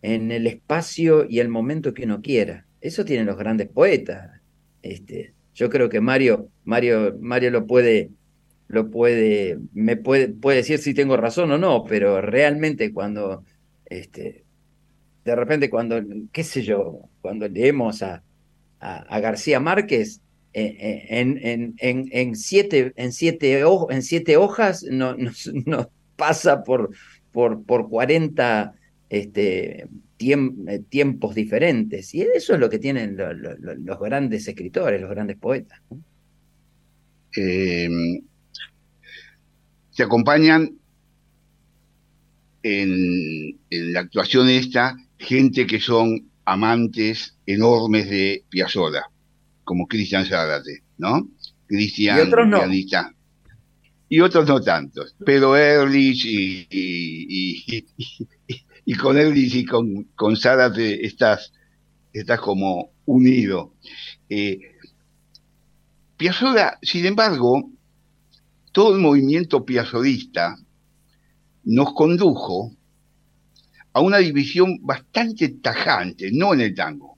[0.04, 2.68] en el espacio y el momento que uno quiera.
[2.82, 4.42] Eso tienen los grandes poetas.
[4.84, 8.12] Este, yo creo que Mario, Mario, Mario lo puede,
[8.68, 13.46] lo puede, me puede, puede decir si tengo razón o no, pero realmente cuando,
[13.86, 14.44] este,
[15.24, 16.02] de repente cuando,
[16.34, 18.22] qué sé yo, cuando leemos a,
[18.80, 20.20] a, García Márquez,
[20.52, 25.16] eh, eh, en, en, en, en, siete, en, siete, en siete hojas no,
[25.66, 26.90] no, pasa por,
[27.34, 28.74] por, por 40
[29.10, 29.88] este,
[30.20, 32.14] eh, tiempos diferentes.
[32.16, 35.82] Y eso es lo que tienen los grandes escritores, los grandes poetas.
[37.36, 38.22] Em,
[39.90, 40.78] se acompañan
[42.62, 49.04] en, la actuación esta gente que son amantes enormes de Piazzolla,
[49.64, 51.28] como Cristian Zárate, ¿no?
[51.68, 52.62] Cristian, no.
[54.14, 56.68] Y otros no tantos, pero Ehrlich y,
[58.86, 61.52] y con él y con, con Zárate estás,
[62.14, 63.74] estás como unido.
[64.30, 64.60] Eh,
[66.16, 67.72] Piazzolla, sin embargo,
[68.72, 70.58] todo el movimiento piazzolista
[71.64, 72.72] nos condujo
[73.94, 77.18] a una división bastante tajante, no en el tango,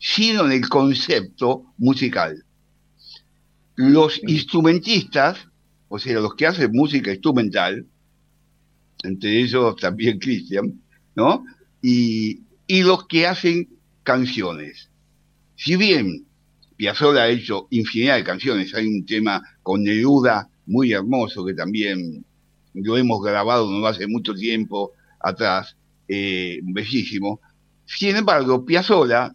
[0.00, 2.44] sino en el concepto musical.
[3.76, 5.46] Los instrumentistas,
[5.92, 7.84] o sea, los que hacen música instrumental,
[9.02, 10.80] entre ellos también Cristian,
[11.16, 11.44] ¿no?
[11.82, 13.68] Y, los que hacen
[14.04, 14.88] canciones.
[15.56, 16.24] Si bien
[16.76, 22.24] Piazzolla ha hecho infinidad de canciones, hay un tema con Neruda muy hermoso que también
[22.74, 25.76] lo hemos grabado no hace mucho tiempo atrás,
[26.06, 27.40] eh, bellísimo.
[27.84, 29.34] Sin embargo, Piazzolla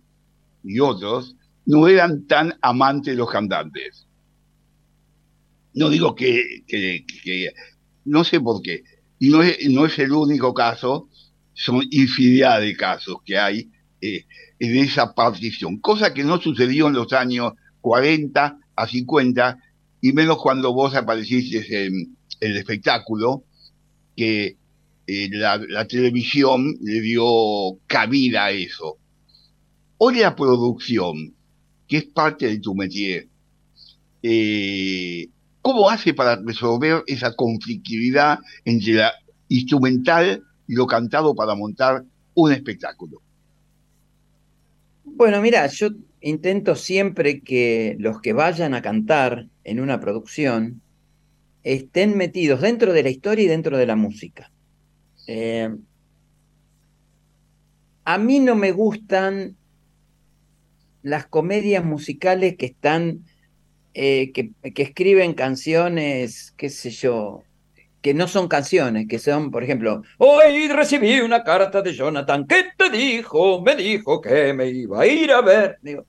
[0.63, 1.35] y otros
[1.65, 4.04] no eran tan amantes de los cantantes.
[5.75, 6.63] No digo que,
[8.05, 8.83] no sé por qué,
[9.19, 11.09] y no es, no es el único caso,
[11.53, 13.69] son infinidad de casos que hay
[14.01, 14.25] eh,
[14.59, 19.57] en esa partición, cosa que no sucedió en los años 40 a 50,
[20.01, 23.43] y menos cuando vos apareciste en, el espectáculo,
[24.15, 24.57] que
[25.07, 27.23] eh, la, televisión le dio
[27.85, 28.97] cabida a eso.
[29.97, 31.33] Hoy la producción,
[31.87, 33.27] que es parte de tu métier,
[34.23, 35.27] eh,
[35.65, 39.11] ¿Cómo hace para resolver esa conflictividad entre la
[39.47, 42.03] instrumental y lo cantado para montar
[42.35, 43.19] un espectáculo?
[45.05, 45.87] Bueno, mira, yo
[46.21, 50.83] intento siempre que los que vayan a cantar en una producción
[51.63, 54.51] estén metidos dentro de la historia y dentro de la música.
[55.25, 55.75] Eh,
[58.03, 59.57] a mí no me gustan
[61.01, 63.25] las comedias musicales que están
[63.97, 64.51] eh, que,
[64.83, 67.43] escriben canciones, qué sé yo,
[68.01, 72.65] que no son canciones, que son, por ejemplo, hoy recibí una carta de Jonathan que
[72.77, 75.77] te dijo, me dijo que me iba a ir a ver.
[75.81, 76.05] Digo,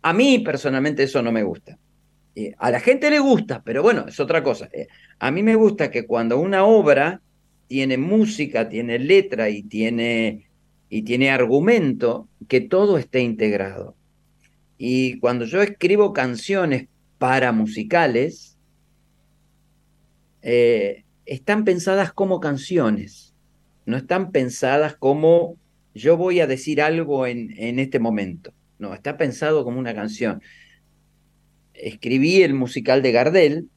[0.00, 1.76] a mí personalmente eso no me gusta.
[2.34, 4.70] Eh, a la gente le gusta, pero bueno, es otra cosa.
[4.72, 7.20] Eh, a mí me gusta que cuando una obra
[7.66, 10.48] tiene música, tiene letra y tiene,
[10.88, 13.94] y tiene argumento, que todo esté integrado.
[14.78, 18.56] Y cuando yo escribo canciones para musicales
[20.42, 23.34] eh, están pensadas como canciones,
[23.84, 25.56] no están pensadas como
[25.94, 28.52] yo voy a decir algo en, en este momento.
[28.78, 30.42] No, está pensado como una canción.
[31.72, 33.68] Escribí el musical de Gardel,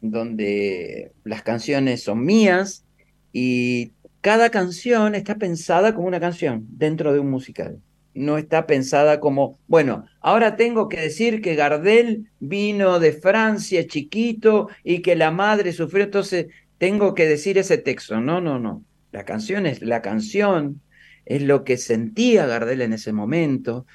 [0.00, 2.86] donde las canciones son mías
[3.32, 7.82] y cada canción está pensada como una canción dentro de un musical
[8.18, 14.68] no está pensada como, bueno, ahora tengo que decir que Gardel vino de Francia chiquito
[14.84, 16.46] y que la madre sufrió, entonces
[16.78, 18.20] tengo que decir ese texto.
[18.20, 18.84] No, no, no.
[19.12, 20.80] La canción es la canción,
[21.24, 23.86] es lo que sentía Gardel en ese momento.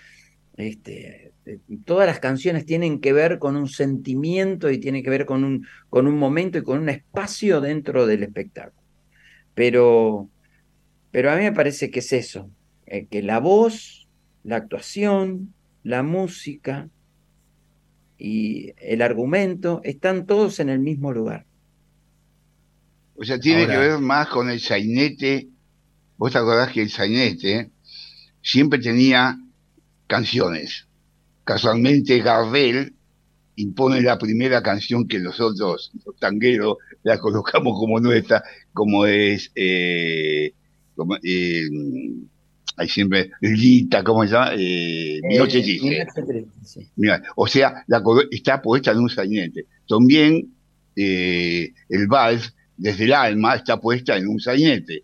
[0.58, 5.26] Este, eh, todas las canciones tienen que ver con un sentimiento y tienen que ver
[5.26, 8.82] con un, con un momento y con un espacio dentro del espectáculo.
[9.54, 10.30] Pero,
[11.12, 12.50] pero a mí me parece que es eso,
[12.86, 14.03] eh, que la voz
[14.44, 16.90] la actuación, la música
[18.18, 21.46] y el argumento están todos en el mismo lugar.
[23.16, 25.48] O sea, tiene que ver más con el sainete.
[26.18, 27.70] Vos te acordás que el sainete
[28.42, 29.38] siempre tenía
[30.08, 30.88] canciones.
[31.44, 32.94] Casualmente Gardel
[33.56, 40.54] impone la primera canción que nosotros, los tangueros, la colocamos como nuestra, como es eh,
[41.24, 41.62] eh,
[42.76, 44.52] hay siempre Lita, ¿cómo se llama?
[44.58, 46.06] Eh, eh
[46.96, 48.02] Mira, o sea, la,
[48.32, 49.66] está puesta en un sainete.
[49.88, 50.48] También
[50.96, 55.04] eh, el vals, desde el alma, está puesta en un sainete.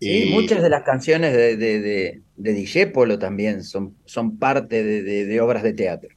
[0.00, 4.82] Sí, Eh, muchas de las canciones de, de, de, de Discépolo también son, son parte
[4.82, 6.08] de, de- de obras de teatro.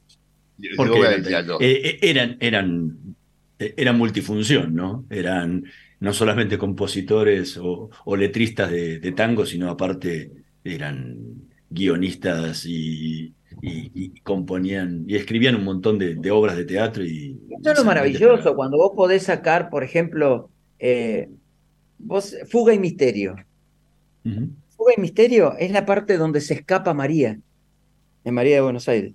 [0.76, 1.58] Porque de teatro.
[1.60, 2.96] eh, eran, eran,
[3.58, 5.04] eran multifunción, ¿no?
[5.10, 5.64] Eran
[6.00, 10.30] no solamente compositores o, o letristas de, de tango, sino aparte
[10.64, 11.18] eran
[11.70, 17.04] guionistas y, y- y componían y escribían un montón de, de obras de teatro.
[17.04, 21.28] Y, Esto es lo maravilloso, cuando vos podés sacar, por ejemplo, eh,
[21.98, 23.36] vos, Fuga y Misterio.
[24.76, 27.38] Fuga y Misterio es la parte donde se escapa María,
[28.24, 29.14] en María de Buenos Aires.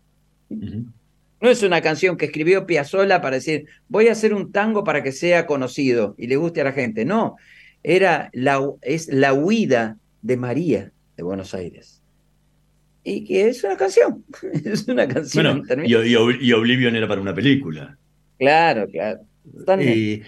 [1.42, 5.04] No es una canción que escribió Piazzolla para decir, voy a hacer un tango para
[5.04, 7.06] que sea conocido y le guste a la gente.
[7.06, 7.38] No,
[7.82, 12.02] era la, es la huida de María de Buenos Aires.
[13.04, 14.26] Y que es una canción,
[14.66, 15.62] es una canción.
[15.64, 17.98] Bueno, y, y Ob- y Oblivion era para una película.
[18.38, 19.28] Claro, claro.
[19.78, 20.24] Eh,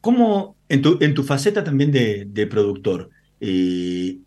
[0.00, 3.10] ¿Cómo, en tu, en tu faceta también de, de productor,
[3.40, 4.20] eh,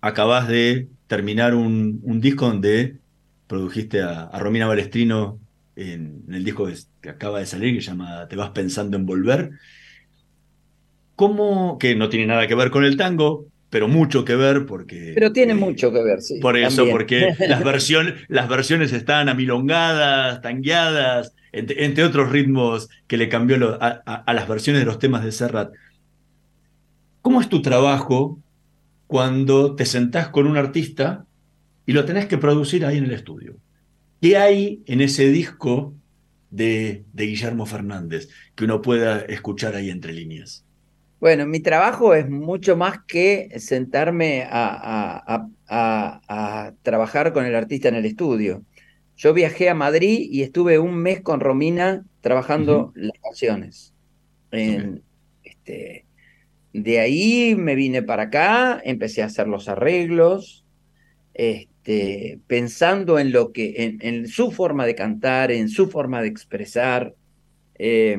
[0.00, 3.00] acabas de terminar un, un disco donde
[3.48, 5.40] produjiste a, a Romina Balestrino
[5.76, 8.96] en, en el disco que, que acaba de salir, que se llama Te vas pensando
[8.96, 9.52] en volver?
[11.14, 15.12] ¿Cómo, que no tiene nada que ver con el tango, pero mucho que ver porque...
[15.14, 16.38] Pero tiene eh, mucho que ver, sí.
[16.40, 16.92] por eso, también.
[16.92, 23.56] porque las, versiones las versiones están amilongadas, tangueadas, entre, entre otros ritmos que le cambió
[23.56, 25.72] lo- a, a- a las versiones de los temas de Serrat.
[27.22, 28.38] ¿Cómo es tu trabajo
[29.06, 31.24] cuando te sentás con un artista
[31.86, 33.56] y lo tenés que producir ahí en el estudio?
[34.20, 35.94] ¿Qué hay en ese disco
[36.50, 40.66] de, de Guillermo Fernández que uno pueda escuchar ahí entre líneas?
[41.22, 45.36] Bueno, mi trabajo es mucho más que sentarme a, a-
[45.68, 48.64] a- a- a trabajar con el artista en el estudio.
[49.16, 53.94] Yo viajé a Madrid y estuve un mes con Romina trabajando las canciones.
[54.50, 55.04] En,
[55.44, 56.06] este,
[56.72, 60.66] de ahí me vine para acá, empecé a hacer los arreglos,
[61.34, 66.28] este, pensando en lo que, en, en su forma de cantar, en su forma de
[66.28, 67.14] expresar.
[67.78, 68.18] Eh,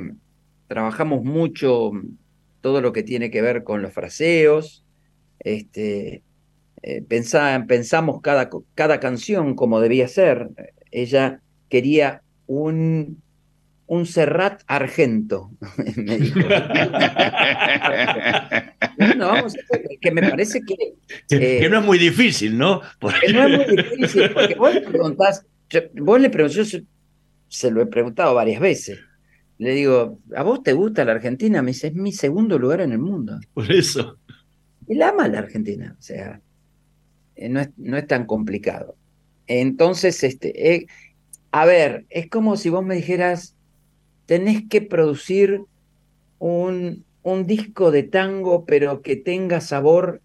[0.67, 1.91] trabajamos mucho
[2.63, 4.85] todo lo que tiene que ver con los fraseos.
[5.39, 6.23] Este,
[6.81, 10.47] eh, pensa- pensamos cada, cada canción como debía ser.
[10.89, 13.21] Ella quería un,
[13.87, 15.51] un Serrat argento,
[15.97, 16.39] me dijo.
[19.17, 20.75] No, vamos a hacer- que me parece que,
[21.27, 22.79] Que, eh, que no es muy difícil, ¿no?
[22.99, 26.63] Porque- que no es muy difícil, porque vos le preguntás, yo- vos le preguntás, yo
[26.65, 26.83] se,
[27.49, 28.99] se lo he preguntado varias veces.
[29.63, 31.61] Le digo, ¿a vos te gusta la Argentina?
[31.61, 33.39] Me dice, es mi segundo lugar en el mundo.
[33.53, 34.17] Por eso.
[34.89, 36.41] Él ama la Argentina, o sea,
[37.37, 38.97] eh, no es, no es tan complicado.
[39.47, 40.87] Entonces, este, eh,
[41.51, 43.55] a ver, es como si vos me dijeras,
[44.25, 45.61] tenés que producir
[46.39, 50.21] un, un disco de tango, pero que tenga sabor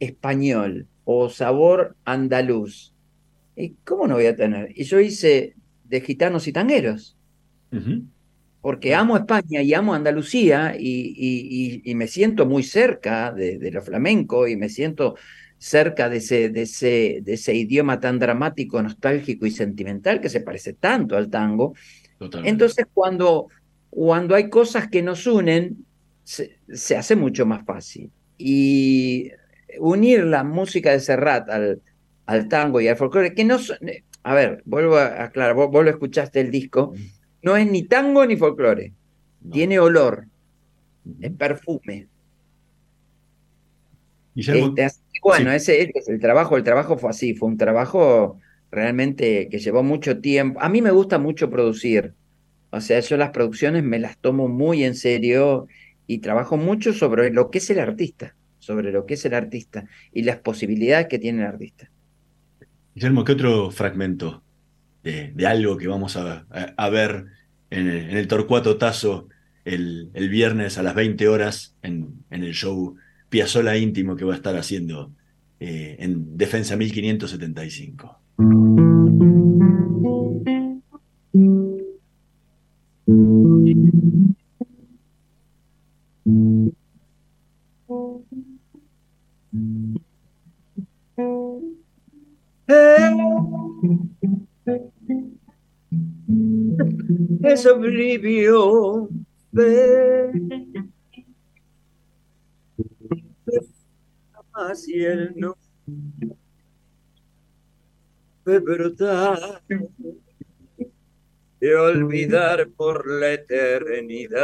[0.00, 2.94] español o sabor andaluz.
[3.54, 4.72] ¿Y cómo no voy a tener?
[4.74, 7.18] Y yo hice de gitanos y tangueros
[7.74, 8.06] Ujú.
[8.64, 13.58] Porque amo España y amo Andalucía y, y- y- y me siento muy cerca de,
[13.58, 15.16] de lo flamenco y me siento
[15.58, 20.40] cerca de ese, de, ese, de ese idioma tan dramático, nostálgico y sentimental que se
[20.40, 21.74] parece tanto al tango.
[22.18, 22.50] Totalmente.
[22.50, 23.48] Entonces, cuando,
[23.90, 25.86] cuando hay cosas que nos unen,
[26.22, 28.12] se, se hace mucho más fácil.
[28.38, 29.30] Y
[29.78, 31.82] unir la música de Serrat al,
[32.26, 33.78] al tango y al folclore, que no son-
[34.22, 36.94] a ver, vuelvo a aclarar, vos, vos lo escuchaste el disco,
[37.44, 38.92] no es ni tango ni folclore,
[39.52, 40.26] tiene olor,
[41.20, 42.08] es perfume.
[44.34, 45.56] Guillermo, Este, bueno, sí.
[45.56, 48.40] ese, ese es el trabajo, el trabajo fue así, fue un trabajo
[48.70, 50.60] realmente que llevó mucho tiempo.
[50.60, 52.14] A mí me gusta mucho producir,
[52.70, 55.68] o sea, yo las producciones me las tomo muy en serio
[56.06, 59.84] y trabajo mucho sobre lo que es el artista, sobre lo que es el artista
[60.12, 61.90] y las posibilidades que tiene el artista.
[62.94, 64.43] Guillermo, ¿qué otro fragmento
[65.04, 66.46] de, algo que vamos a,
[66.76, 67.26] a- ver
[67.70, 69.28] en el, en el Torcuato Tazo
[69.64, 72.96] el, el viernes a las 20 horas en, en el show
[73.28, 75.12] Piazzola Íntimo que va a estar haciendo
[75.60, 78.20] eh, en Defensa 1575?
[97.44, 99.08] Es oblivio
[104.54, 105.54] hacia el no
[108.46, 109.62] de brotar
[111.60, 114.42] de olvidar por la eternidad.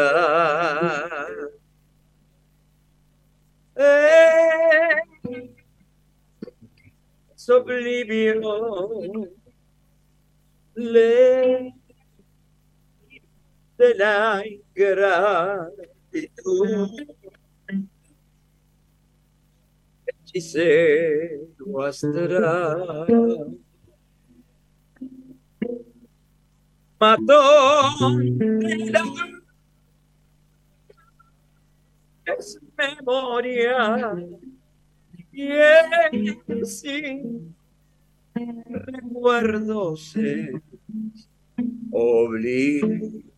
[7.34, 9.30] Es oblivión
[10.74, 11.79] ley
[13.80, 15.70] de la ingratitud
[20.06, 23.56] hechicero astral.
[27.00, 29.02] Matón de la
[32.26, 34.14] es memoria
[35.32, 37.56] y es sin
[38.68, 40.50] recuerdos es
[41.90, 43.29] oblivión re-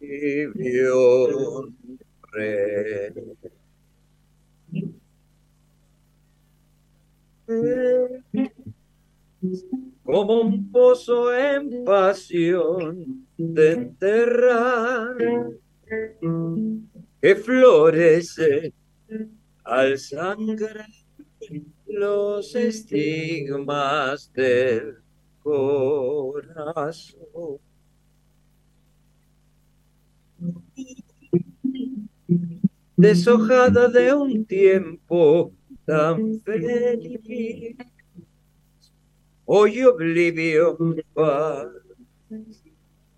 [10.05, 15.17] como un pozo en pasión de enterrar
[17.21, 18.73] que florece
[19.65, 20.87] al sangrar
[21.87, 24.97] los estigmas del
[25.43, 27.03] corazón.
[32.97, 35.53] Deshojada de un tiempo
[35.85, 37.77] tan feliz,
[39.45, 41.69] hoy oblivión va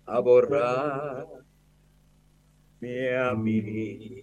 [0.05, 1.27] a borrar
[3.19, 4.21] a mí.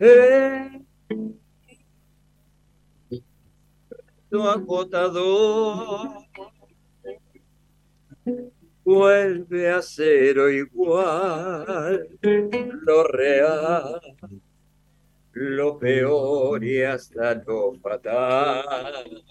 [0.00, 0.84] Eh,
[4.30, 6.28] tu agotador
[8.88, 14.00] vuelve a cero igual, lo real,
[15.32, 19.22] lo peor y hasta lo fatal.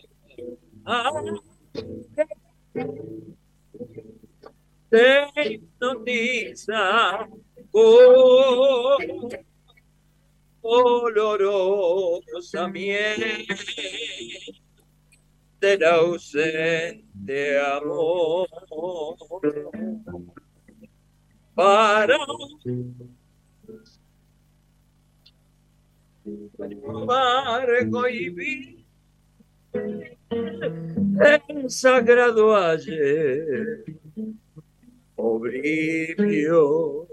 [4.91, 7.27] Te hipnotiza
[7.71, 9.01] con
[10.61, 13.47] olorosa miel
[15.59, 18.47] del ausente amor.
[21.55, 22.17] Para
[27.05, 28.85] barco y vi
[31.19, 33.85] el sagrado ayer
[35.15, 37.07] oblivio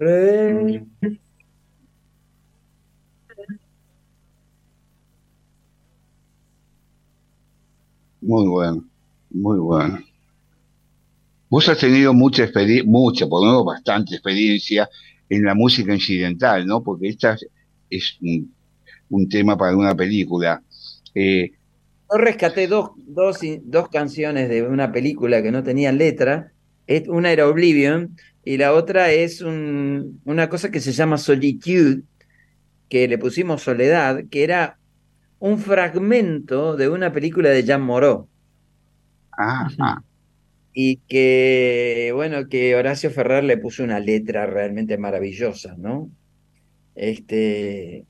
[0.00, 0.84] re
[8.20, 8.84] Muy bueno,
[9.30, 9.98] muy bueno.
[11.48, 14.88] Vos has tenido mucha experiencia, mucha, por lo menos bastante experiencia
[15.28, 16.82] en la música incidental, ¿no?
[16.82, 17.36] Porque esta
[17.88, 18.52] es un,
[19.10, 20.60] un tema para una película.
[21.14, 21.52] Eh,
[22.10, 26.52] Yo rescaté dos, dos, dos canciones de una película que no tenían letra.
[27.08, 32.02] Una era Oblivion y la otra es un- una cosa que se llama Solitude,
[32.88, 34.78] que le pusimos Soledad, que era
[35.40, 38.30] un fragmento de una película de Jean Moreau.
[39.38, 39.98] ah, ah,
[40.72, 46.10] Y que, bueno, que Horacio Ferrer le puso una letra realmente maravillosa, ¿no?
[46.94, 48.06] Este,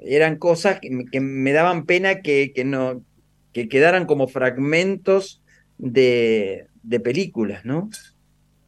[0.00, 3.04] eran cosas que, me- que me daban pena que, que no,
[3.52, 5.42] que quedaran como fragmentos
[5.78, 7.90] de, de películas, ¿no?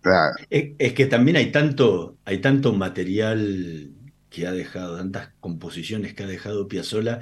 [0.00, 0.34] claro.
[0.50, 3.92] Es, es que también hay tanto, hay tanto material
[4.28, 7.20] que ha dejado, tantas composiciones que ha dejado Piazzolla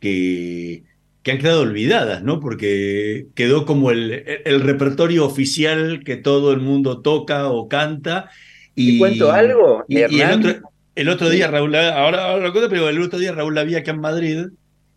[0.00, 0.84] que,
[1.22, 2.40] que han quedado olvidadas, ¿no?
[2.40, 8.30] Porque quedó como el, el- el repertorio oficial que todo el mundo toca o canta.
[8.74, 10.52] Y, ¿Te cuento algo, Y, y el, otro,
[10.96, 13.92] el otro día, Raúl, ahora, ahora lo cuento, pero el otro día Raúl Lavia acá
[13.92, 14.46] en Madrid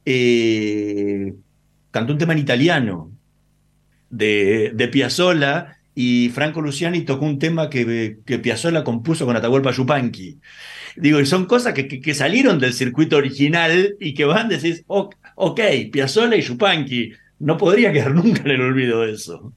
[0.05, 1.33] eh,
[1.97, 3.11] cantó un tema en italiano
[4.09, 9.71] de, de Piazzolla y Franco Luciani tocó un tema que, que Piazzolla compuso con Atahualpa
[9.71, 10.39] Yupanqui.
[10.97, 14.49] Digo, y son cosas que, que- que salieron del circuito original y que van a
[14.49, 19.53] decir, "Ok, ok, Piazzolla y Yupanqui, no podría quedar nunca en el olvido eso.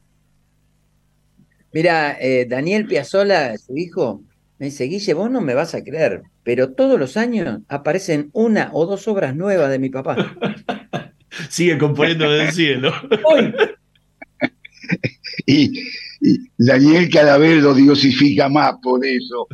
[1.73, 4.23] Mira, eh, Daniel Piazzolla, su hijo,
[4.59, 8.71] me dice, Guille, vos no me vas a creer, pero todos los años aparecen una
[8.73, 10.17] o dos obras nuevas de mi papá.
[11.49, 12.93] Sigue componiendo del cielo.
[13.25, 13.53] Hoy,
[15.47, 15.73] Y,
[16.21, 19.47] y Daniel cada vez lo diosifica más por eso.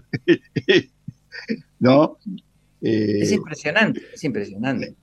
[1.78, 2.18] ¿No?
[2.82, 4.94] Eh, es impresionante, es impresionante.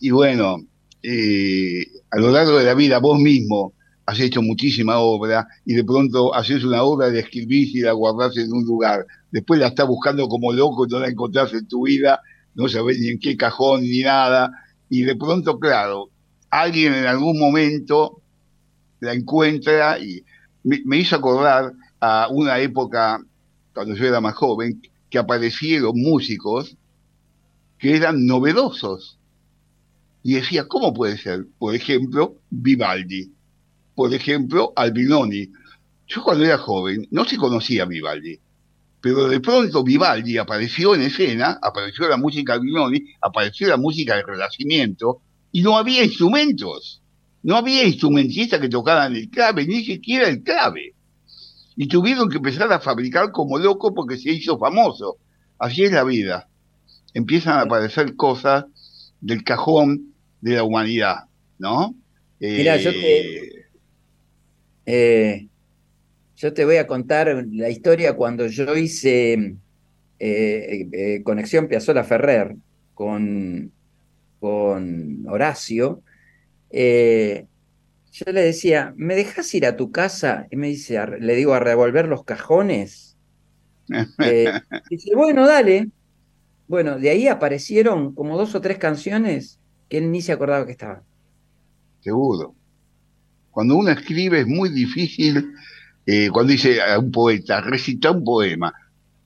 [0.00, 0.64] y bueno,
[1.02, 3.74] eh, a lo largo de la vida vos mismo
[4.06, 8.36] has hecho muchísima obra y de pronto haces una obra, la escribís y la guardás
[8.38, 9.06] en un lugar.
[9.30, 12.20] Después la estás buscando como loco y no la encontrás en tu vida,
[12.54, 14.50] no sabés ni en qué cajón ni nada.
[14.88, 16.10] Y de pronto, claro,
[16.50, 18.20] alguien en algún momento
[19.00, 20.24] la encuentra y
[20.64, 23.20] me, hizo acordar a una época,
[23.72, 26.76] cuando yo era más joven, que aparecieron músicos
[27.78, 29.18] que eran novedosos.
[30.22, 31.46] Y decía, ¿cómo puede ser?
[31.58, 33.32] Por ejemplo, Vivaldi.
[33.94, 35.50] Por ejemplo, Albinoni.
[36.06, 38.38] Yo cuando era joven no se conocía Vivaldi.
[39.00, 44.16] Pero de pronto Vivaldi apareció en escena, apareció la música de Albinoni, apareció la música
[44.16, 45.22] del Renacimiento,
[45.52, 47.02] y no había instrumentos.
[47.42, 50.94] No había instrumentistas que tocaran el clave, ni siquiera el clave.
[51.76, 55.16] Y tuvieron que empezar a fabricar como loco porque se hizo famoso.
[55.58, 56.48] Así es la vida.
[57.14, 58.64] Empiezan a aparecer cosas
[59.20, 61.24] del cajón de la humanidad,
[61.58, 61.94] ¿no?
[62.40, 63.66] Mira, yo te,
[64.86, 65.48] eh,
[66.36, 69.56] yo te voy a contar la historia cuando yo hice
[70.20, 72.56] eh, eh, Conexión Piazzola Ferrer
[72.94, 73.72] con,
[74.40, 76.02] con Horacio.
[76.70, 80.46] yo le decía, ¿me dejas ir a tu casa?
[80.50, 83.16] Y me dice, le digo, a revolver los cajones.
[84.90, 85.90] dice, bueno, dale.
[86.68, 89.58] Bueno, de ahí aparecieron como dos o tres canciones
[89.88, 91.02] que él ni se acordaba que estaban.
[92.00, 92.54] Seguro.
[93.50, 95.52] Cuando uno escribe es muy difícil,
[96.06, 98.72] eh, cuando dice a un poeta, recita un poema,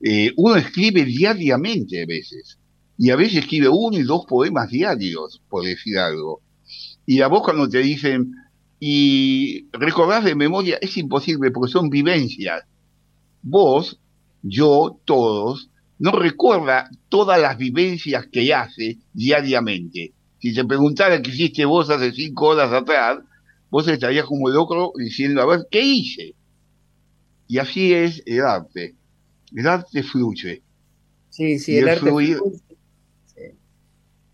[0.01, 2.59] eh, uno escribe diariamente a veces,
[3.03, 6.41] y a veces escribe uno y dos poemas diarios, por decir algo.
[7.05, 8.33] Y a vos cuando te dicen,
[8.79, 12.63] y recordar de memoria es imposible porque son vivencias.
[13.43, 13.99] Vos,
[14.43, 20.13] yo, todos, no recuerda todas las vivencias que hace diariamente.
[20.41, 23.19] Si te preguntara qué hiciste vos hace cinco horas atrás,
[23.69, 26.37] vos estarías como loco diciendo, a ver, ¿qué hice?
[27.49, 28.95] Y así es el arte.
[29.57, 30.63] El arte fluye.
[31.31, 32.72] Sí, sí, Y el, el arte fluir- fluye.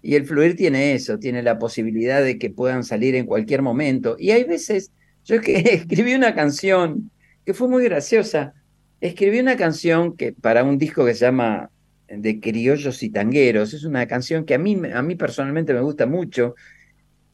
[0.01, 4.17] Y el fluir tiene eso, tiene la posibilidad de que puedan salir en cualquier momento.
[4.19, 4.93] Y hay veces,
[5.25, 7.11] yo que escribí una canción
[7.45, 8.55] que fue muy graciosa.
[9.01, 11.71] Escribí una canción que para un disco que se llama
[12.09, 13.75] De criollos y tangueros.
[13.75, 16.55] Es una canción que a mí, a mí personalmente me gusta mucho,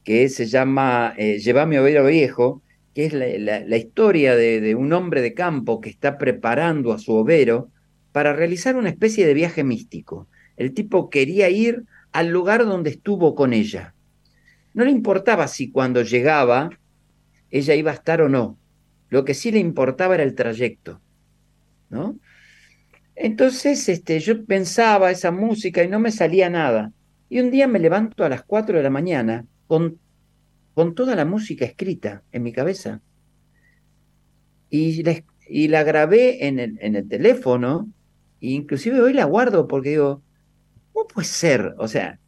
[0.03, 2.61] que se llama eh, Llevame overo viejo,
[2.93, 7.13] que es la historia de, de un hombre de campo que está preparando a su
[7.13, 7.69] overo
[8.13, 10.29] para realizar una especie de viaje místico.
[10.55, 11.83] El tipo quería ir
[12.15, 13.93] al lugar donde estuvo con ella.
[14.73, 16.69] No le importaba si cuando llegaba
[17.51, 18.57] ella iba a estar o no.
[19.09, 21.01] Lo que sí le importaba era el trayecto.
[21.89, 22.17] ¿no?
[23.15, 26.93] Entonces este, yo pensaba esa música y no me salía nada.
[27.27, 29.99] Y un día me levanto a las 4 de la mañana con,
[30.73, 33.01] con toda la música escrita en mi cabeza.
[34.69, 37.89] Y la, y la grabé en el, en el teléfono,
[38.39, 40.21] e inclusive hoy la guardo porque digo,
[40.95, 41.75] ¿cómo puede ser?
[41.79, 42.19] O sea,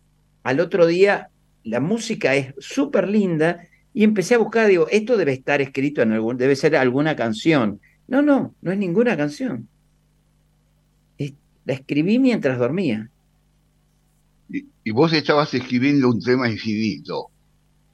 [0.44, 1.32] al otro día
[1.64, 6.14] la música es súper linda y empecé a buscar, digo, esto debe estar escrito en
[6.14, 7.82] algún, debe ser alguna canción.
[8.08, 9.70] No, no, no es ninguna canción.
[11.20, 13.12] Es- la escribí mientras dormía.
[14.50, 17.32] Y, y vos estabas escribiendo un tema infinito,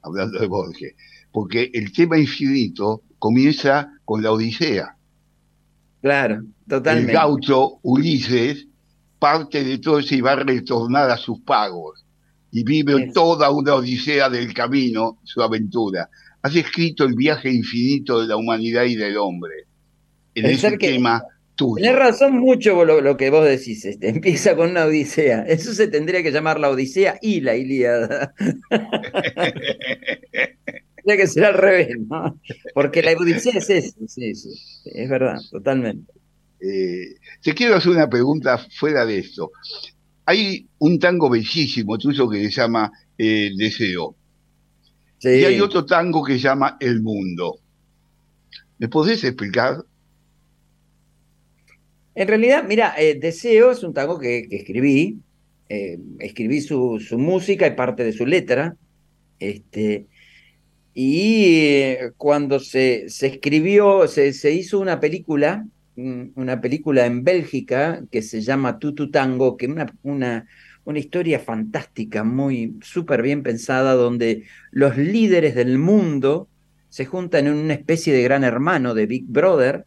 [0.02, 0.94] hablando de Borges,
[1.32, 4.98] porque el tema infinito comienza con la Odisea.
[6.00, 7.10] Claro, totalmente.
[7.10, 8.68] El gaucho Ulises
[9.24, 12.04] parte de todo eso y va a retornar a sus pagos
[12.52, 16.10] y vive toda una odisea del camino, su aventura.
[16.42, 19.54] Has escrito el viaje infinito de la humanidad y del hombre.
[20.34, 21.22] En Pensar ese que- tema
[21.54, 21.76] tuyo.
[21.82, 23.82] Tenés razón mucho lo, lo que vos decís.
[23.86, 25.42] Este, empieza con una odisea.
[25.48, 28.34] Eso se tendría que llamar la odisea y la Ilíada.
[30.96, 32.38] Tendría que ser al revés, ¿no?
[32.74, 33.96] Porque la odisea es eso.
[34.06, 34.50] Sí, sí.
[34.84, 36.12] Es verdad, totalmente.
[36.64, 39.52] Eh, te quiero hacer una pregunta fuera de esto.
[40.26, 44.16] Hay un tango bellísimo tuyo que se llama eh, Deseo.
[45.18, 45.28] Sí.
[45.38, 47.60] Y hay otro tango que se llama El Mundo.
[48.78, 49.84] ¿Me podés explicar?
[52.14, 55.20] En realidad, mira, eh, Deseo es un tango que, que escribí.
[55.68, 58.76] eh, escribí su, su música y parte de su letra.
[59.38, 60.08] Este,
[60.94, 65.66] y cuando se, se escribió, se, se hizo una película,
[65.96, 70.46] una película en Bélgica que se llama Tutu Tango, que es una, una,
[70.84, 76.48] una historia fantástica, muy súper bien pensada, donde los líderes del mundo
[76.88, 79.86] se juntan en una especie de gran hermano, de Big Brother,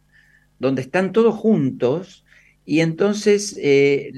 [0.60, 2.26] donde están todos juntos
[2.66, 4.12] y entonces eh,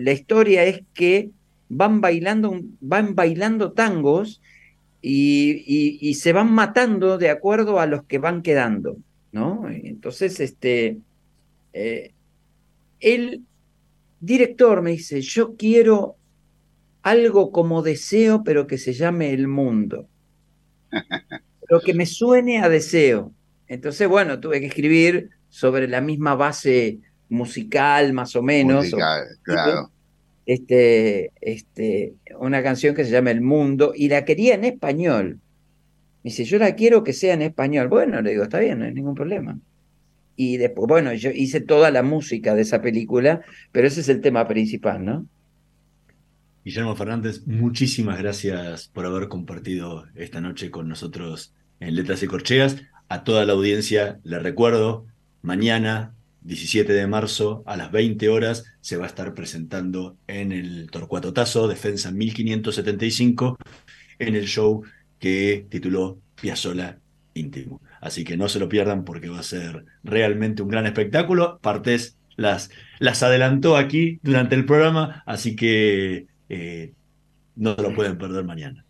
[0.00, 1.30] la historia es que
[1.68, 4.40] van bailando, van bailando tangos
[5.66, 8.96] y- y se van matando de acuerdo a los que van quedando,
[9.34, 9.68] ¿no?
[9.68, 10.98] Entonces, este,
[11.72, 12.12] eh,
[13.00, 13.42] el
[14.20, 16.14] director me dice, yo quiero
[17.02, 20.08] algo como deseo, pero que se llame el mundo.
[21.66, 23.32] Pero que me suene a deseo.
[23.66, 28.84] Entonces, bueno, tuve que escribir sobre la misma base musical, más o menos.
[28.84, 29.90] Musical, o- claro.
[30.46, 35.40] Este, este, una canción que se llama El Mundo, y la quería en español.
[36.24, 37.88] Me dice, yo la quiero que sea en español.
[37.88, 39.58] Bueno, le digo, está bien, no hay ningún problema.
[40.36, 44.22] Y después, bueno, yo hice toda la música de esa película, pero ese es el
[44.22, 45.26] tema principal, ¿no?
[46.64, 52.76] Guillermo Fernández, muchísimas gracias por haber compartido esta noche con nosotros en Letras y Corcheas.
[53.10, 55.04] A toda la audiencia le recuerdo,
[55.42, 60.88] mañana, 17 de marzo, a las 20 horas, se va a estar presentando en el
[60.90, 63.58] Torcuato Tazo, Defensa 1575,
[64.18, 64.84] en el show
[65.24, 66.98] que tituló Piazzola
[67.32, 67.80] Íntimo.
[68.02, 71.58] Así que no se lo pierdan porque va a ser realmente un gran espectáculo.
[71.62, 72.68] Partes las,
[72.98, 76.92] las adelantó aquí durante el programa, así que eh,
[77.56, 78.84] no lo pueden perder mañana.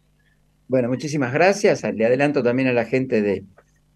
[0.66, 1.84] Bueno, muchísimas gracias.
[1.84, 3.44] Le adelanto también a la gente de,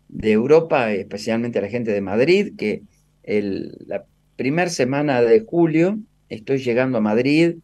[0.07, 2.83] de Europa, especialmente a la gente de Madrid, que
[3.25, 4.05] el, la
[4.37, 7.57] primera semana de julio estoy llegando a Madrid.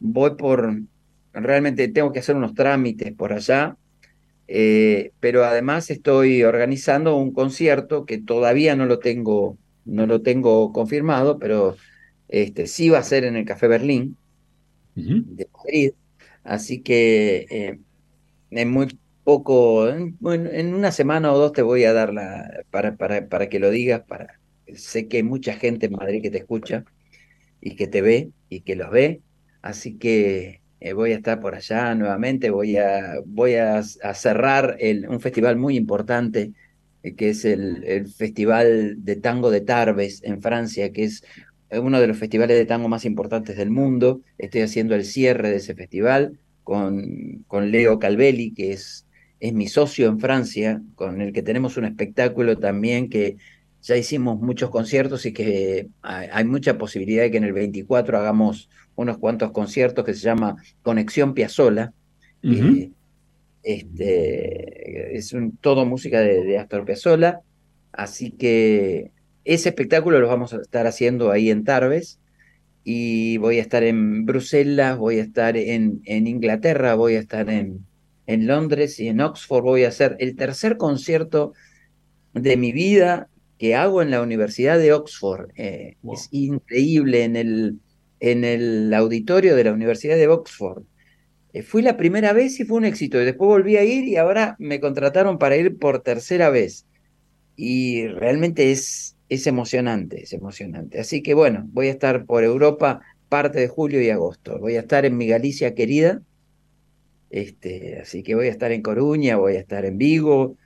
[0.00, 0.82] Voy por,
[1.32, 3.74] realmente tengo que hacer unos trámites por allá,
[4.48, 10.72] eh, pero además estoy organizando un concierto que todavía no lo tengo, no lo tengo
[10.72, 11.76] confirmado, pero
[12.28, 14.18] este, sí va a ser en el Café Berlín
[15.36, 15.92] de Madrid.
[16.44, 17.80] Así que eh,
[18.50, 18.88] en muy
[19.24, 23.48] poco, en, en una semana o dos te voy a dar la, para, para, para
[23.48, 24.40] que lo digas, para,
[24.74, 26.84] sé que hay mucha gente en Madrid que te escucha
[27.60, 29.22] y que te ve y que los ve,
[29.62, 35.20] así que eh, voy a estar por allá nuevamente, voy a, voy a, cerrar un
[35.20, 36.52] festival muy importante
[37.02, 41.24] eh, que es el, Festival de Tango de Tarbes en Francia, que es
[41.70, 44.22] uno de los festivales de tango más importantes del mundo.
[44.38, 49.06] Estoy haciendo el cierre de ese festival con, con Leo Calvelli, que es,
[49.40, 53.36] es mi socio en Francia, con el que tenemos un espectáculo también que
[53.82, 58.68] ya hicimos muchos conciertos y que hay mucha posibilidad de que en el 24 hagamos
[58.98, 61.92] unos cuantos conciertos que se llama Conexión Piazzola.
[63.62, 67.40] Este, es un, todo música de, de Astor Piazzolla,
[67.92, 69.12] así que
[69.44, 72.18] ese espectáculo lo vamos a estar haciendo ahí en Tarbes
[72.82, 77.48] y voy a estar en Bruselas, voy a estar en, en Inglaterra, voy a estar
[77.50, 77.86] en,
[78.26, 81.52] en Londres y en Oxford, voy a hacer el tercer concierto
[82.34, 83.28] de mi vida
[83.58, 85.50] que hago en la Universidad de Oxford.
[85.56, 87.78] Eh, Es increíble en el,
[88.20, 90.82] en el auditorio de la Universidad de Oxford.
[91.52, 93.20] Eh, fui la primera vez y fue un éxito.
[93.20, 96.86] Y después volví a ir y ahora me contrataron para ir por tercera vez.
[97.56, 101.00] Y realmente es, es emocionante, es emocionante.
[101.00, 104.58] Así que bueno, voy a estar por Europa parte de julio y agosto.
[104.58, 106.22] Voy a estar en mi Galicia querida.
[107.30, 110.56] Este, así que voy a estar en Coruña, voy a estar en Vigo.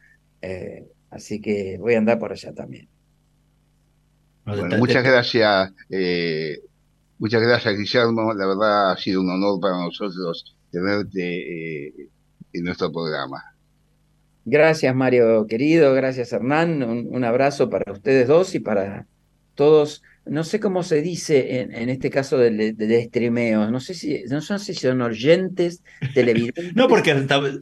[0.43, 2.89] eh, así que voy a andar por allá también.
[4.45, 6.59] Bueno, muchas gracias, eh,
[7.23, 8.35] muchas gracias Guillermo.
[8.35, 12.09] La verdad ha sido un honor para nosotros tenerte eh,
[12.53, 13.41] en nuestro programa.
[14.45, 16.83] Gracias, Mario querido, gracias, Hernán.
[16.83, 19.07] Un, un abrazo para ustedes dos y para
[19.55, 20.03] todos.
[20.25, 23.71] No sé cómo se dice en, en este caso del de, streameo.
[23.71, 25.83] No sé si, no sé si son oyentes,
[26.15, 26.75] televidentes.
[26.75, 27.13] No, porque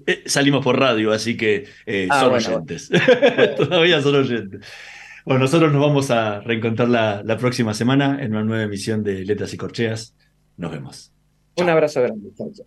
[0.06, 2.90] eh, salimos por radio, así que eh, Ah, son bueno, oyentes.
[3.58, 4.60] Todavía son oyentes.
[5.24, 9.24] Bueno, nosotros nos vamos a reencontrar la, la próxima semana en una nueva emisión de
[9.24, 10.14] Letras y Corcheas.
[10.56, 11.12] Nos vemos.
[11.56, 12.30] Un abrazo grande.
[12.36, 12.66] Chao, chao.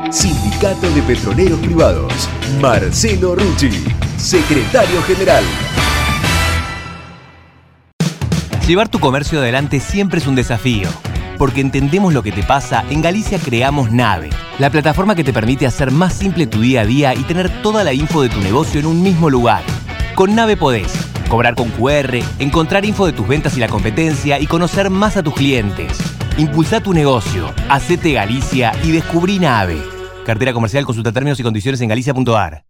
[0.09, 2.28] Sindicato de Petroleros Privados.
[2.59, 3.70] Marcelo Rucci,
[4.17, 5.43] secretario general.
[8.67, 10.89] Llevar tu comercio adelante siempre es un desafío.
[11.38, 15.67] Porque entendemos lo que te pasa, en Galicia creamos Nave, la plataforma que te permite
[15.67, 18.80] hacer más simple tu día a día y tener toda la info de tu negocio
[18.80, 19.63] en un mismo lugar.
[20.15, 24.48] Con Nave podés Cobrar con QR, encontrar info de tus ventas y la competencia y
[24.48, 25.96] conocer más a tus clientes.
[26.40, 29.80] Impulsa tu negocio, hacete Galicia y descubrí Nave.
[30.26, 32.68] Cartera comercial consulta términos y condiciones en galicia.ar.